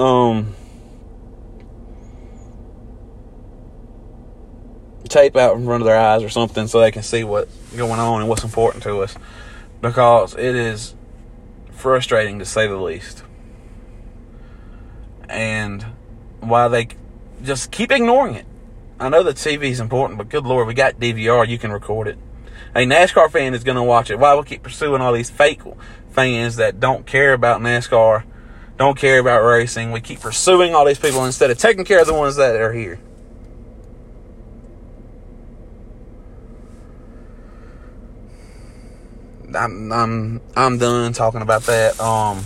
um 0.00 0.54
tape 5.08 5.36
out 5.36 5.56
in 5.56 5.64
front 5.64 5.82
of 5.82 5.86
their 5.86 5.98
eyes 5.98 6.22
or 6.22 6.28
something 6.28 6.66
so 6.66 6.80
they 6.80 6.90
can 6.90 7.02
see 7.02 7.24
what's 7.24 7.54
going 7.76 7.98
on 7.98 8.20
and 8.20 8.28
what's 8.28 8.44
important 8.44 8.82
to 8.84 9.00
us 9.00 9.14
because 9.80 10.34
it 10.34 10.54
is 10.54 10.94
frustrating 11.70 12.38
to 12.38 12.44
say 12.44 12.66
the 12.66 12.76
least. 12.76 13.22
And 15.28 15.84
why 16.40 16.68
they 16.68 16.88
just 17.42 17.70
keep 17.70 17.90
ignoring 17.92 18.34
it. 18.34 18.46
I 19.00 19.08
know 19.08 19.22
that 19.22 19.36
TV 19.36 19.64
is 19.64 19.80
important, 19.80 20.18
but 20.18 20.28
good 20.28 20.44
lord, 20.44 20.66
we 20.66 20.74
got 20.74 20.98
DVR, 20.98 21.46
you 21.46 21.58
can 21.58 21.70
record 21.70 22.08
it. 22.08 22.18
A 22.74 22.80
NASCAR 22.80 23.30
fan 23.30 23.54
is 23.54 23.64
going 23.64 23.76
to 23.76 23.82
watch 23.82 24.10
it. 24.10 24.18
Why 24.18 24.34
we 24.34 24.42
keep 24.42 24.62
pursuing 24.62 25.00
all 25.00 25.12
these 25.12 25.30
fake 25.30 25.62
fans 26.10 26.56
that 26.56 26.80
don't 26.80 27.06
care 27.06 27.32
about 27.32 27.60
NASCAR, 27.60 28.24
don't 28.76 28.98
care 28.98 29.18
about 29.18 29.42
racing? 29.42 29.92
We 29.92 30.00
keep 30.00 30.20
pursuing 30.20 30.74
all 30.74 30.84
these 30.84 30.98
people 30.98 31.24
instead 31.24 31.50
of 31.50 31.58
taking 31.58 31.84
care 31.84 32.00
of 32.00 32.06
the 32.06 32.14
ones 32.14 32.36
that 32.36 32.56
are 32.56 32.72
here. 32.72 32.98
I'm 39.54 39.92
I'm 39.92 40.40
I'm 40.56 40.78
done 40.78 41.12
talking 41.12 41.42
about 41.42 41.62
that. 41.64 41.98
Um, 42.00 42.44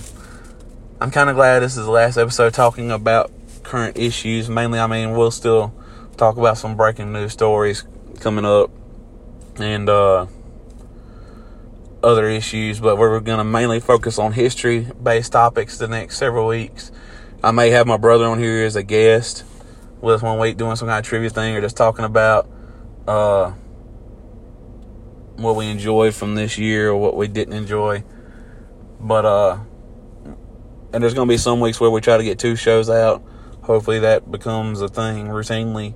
I'm 1.00 1.10
kind 1.10 1.28
of 1.30 1.36
glad 1.36 1.60
this 1.60 1.76
is 1.76 1.84
the 1.84 1.90
last 1.90 2.16
episode 2.16 2.54
talking 2.54 2.90
about 2.90 3.30
current 3.62 3.96
issues. 3.96 4.48
Mainly, 4.48 4.78
I 4.78 4.86
mean, 4.86 5.16
we'll 5.16 5.30
still 5.30 5.74
talk 6.16 6.36
about 6.36 6.58
some 6.58 6.76
breaking 6.76 7.12
news 7.12 7.32
stories 7.32 7.84
coming 8.20 8.44
up 8.44 8.70
and 9.56 9.88
uh, 9.88 10.26
other 12.02 12.28
issues, 12.28 12.80
but 12.80 12.98
we're 12.98 13.18
going 13.20 13.38
to 13.38 13.44
mainly 13.44 13.80
focus 13.80 14.18
on 14.18 14.32
history 14.32 14.86
based 15.02 15.32
topics 15.32 15.78
the 15.78 15.88
next 15.88 16.18
several 16.18 16.46
weeks. 16.46 16.92
I 17.42 17.50
may 17.50 17.70
have 17.70 17.86
my 17.86 17.96
brother 17.96 18.26
on 18.26 18.38
here 18.38 18.64
as 18.64 18.76
a 18.76 18.82
guest 18.82 19.44
with 20.00 20.16
us 20.16 20.22
one 20.22 20.38
week 20.38 20.56
doing 20.56 20.76
some 20.76 20.88
kind 20.88 21.00
of 21.00 21.04
trivia 21.04 21.30
thing 21.30 21.56
or 21.56 21.60
just 21.60 21.76
talking 21.76 22.04
about 22.04 22.48
uh, 23.08 23.52
what 25.42 25.56
we 25.56 25.66
enjoyed 25.68 26.14
from 26.14 26.34
this 26.34 26.58
year 26.58 26.90
or 26.90 26.96
what 26.96 27.16
we 27.16 27.28
didn't 27.28 27.54
enjoy. 27.54 28.04
But 29.00 29.24
uh 29.24 29.58
and 30.92 31.02
there's 31.02 31.14
going 31.14 31.26
to 31.26 31.32
be 31.32 31.38
some 31.38 31.60
weeks 31.60 31.80
where 31.80 31.90
we 31.90 32.00
try 32.00 32.18
to 32.18 32.24
get 32.24 32.38
two 32.38 32.54
shows 32.54 32.90
out. 32.90 33.22
Hopefully 33.62 34.00
that 34.00 34.30
becomes 34.30 34.80
a 34.80 34.88
thing 34.88 35.28
routinely. 35.28 35.94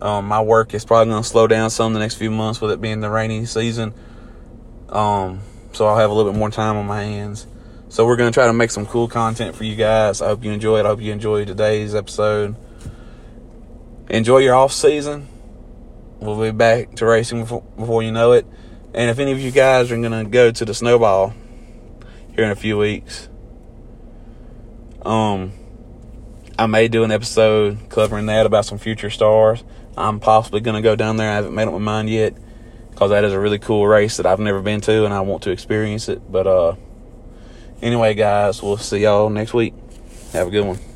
Um, 0.00 0.26
my 0.26 0.40
work 0.40 0.74
is 0.74 0.84
probably 0.84 1.10
going 1.10 1.22
to 1.22 1.28
slow 1.28 1.46
down 1.46 1.70
some 1.70 1.92
the 1.92 1.98
next 1.98 2.14
few 2.14 2.30
months 2.30 2.60
with 2.60 2.70
it 2.70 2.80
being 2.80 3.00
the 3.00 3.10
rainy 3.10 3.44
season. 3.44 3.92
Um, 4.88 5.40
so 5.72 5.86
I'll 5.86 5.96
have 5.96 6.10
a 6.10 6.14
little 6.14 6.32
bit 6.32 6.38
more 6.38 6.50
time 6.50 6.76
on 6.76 6.86
my 6.86 7.02
hands. 7.02 7.46
So 7.88 8.06
we're 8.06 8.16
going 8.16 8.30
to 8.30 8.34
try 8.34 8.46
to 8.46 8.52
make 8.52 8.70
some 8.70 8.86
cool 8.86 9.08
content 9.08 9.54
for 9.54 9.64
you 9.64 9.76
guys. 9.76 10.22
I 10.22 10.28
hope 10.28 10.44
you 10.44 10.52
enjoy 10.52 10.78
it. 10.78 10.86
I 10.86 10.88
hope 10.88 11.00
you 11.00 11.12
enjoyed 11.12 11.46
today's 11.46 11.94
episode. 11.94 12.56
Enjoy 14.08 14.38
your 14.38 14.54
off 14.54 14.72
season. 14.72 15.28
We'll 16.20 16.40
be 16.40 16.50
back 16.50 16.94
to 16.96 17.06
racing 17.06 17.40
before, 17.42 17.62
before 17.76 18.02
you 18.02 18.10
know 18.10 18.32
it. 18.32 18.46
And 18.94 19.10
if 19.10 19.18
any 19.18 19.32
of 19.32 19.40
you 19.40 19.50
guys 19.50 19.90
are 19.90 19.96
going 19.96 20.12
to 20.12 20.30
go 20.30 20.52
to 20.52 20.64
the 20.64 20.72
snowball 20.72 21.34
here 22.34 22.44
in 22.44 22.50
a 22.50 22.56
few 22.56 22.78
weeks, 22.78 23.28
um, 25.04 25.52
I 26.56 26.66
may 26.66 26.86
do 26.86 27.02
an 27.02 27.10
episode 27.10 27.78
covering 27.88 28.26
that 28.26 28.46
about 28.46 28.66
some 28.66 28.78
future 28.78 29.10
stars. 29.10 29.64
I'm 29.96 30.20
possibly 30.20 30.60
going 30.60 30.76
to 30.76 30.82
go 30.82 30.94
down 30.94 31.16
there. 31.16 31.30
I 31.30 31.34
haven't 31.34 31.54
made 31.54 31.66
up 31.66 31.72
my 31.72 31.80
mind 31.80 32.08
yet 32.08 32.36
because 32.90 33.10
that 33.10 33.24
is 33.24 33.32
a 33.32 33.40
really 33.40 33.58
cool 33.58 33.84
race 33.86 34.16
that 34.18 34.26
I've 34.26 34.38
never 34.38 34.62
been 34.62 34.80
to 34.82 35.04
and 35.04 35.12
I 35.12 35.20
want 35.20 35.42
to 35.44 35.50
experience 35.50 36.08
it. 36.08 36.30
But 36.30 36.46
uh, 36.46 36.76
anyway, 37.82 38.14
guys, 38.14 38.62
we'll 38.62 38.76
see 38.76 38.98
y'all 38.98 39.28
next 39.28 39.52
week. 39.52 39.74
Have 40.32 40.48
a 40.48 40.50
good 40.50 40.64
one. 40.64 40.93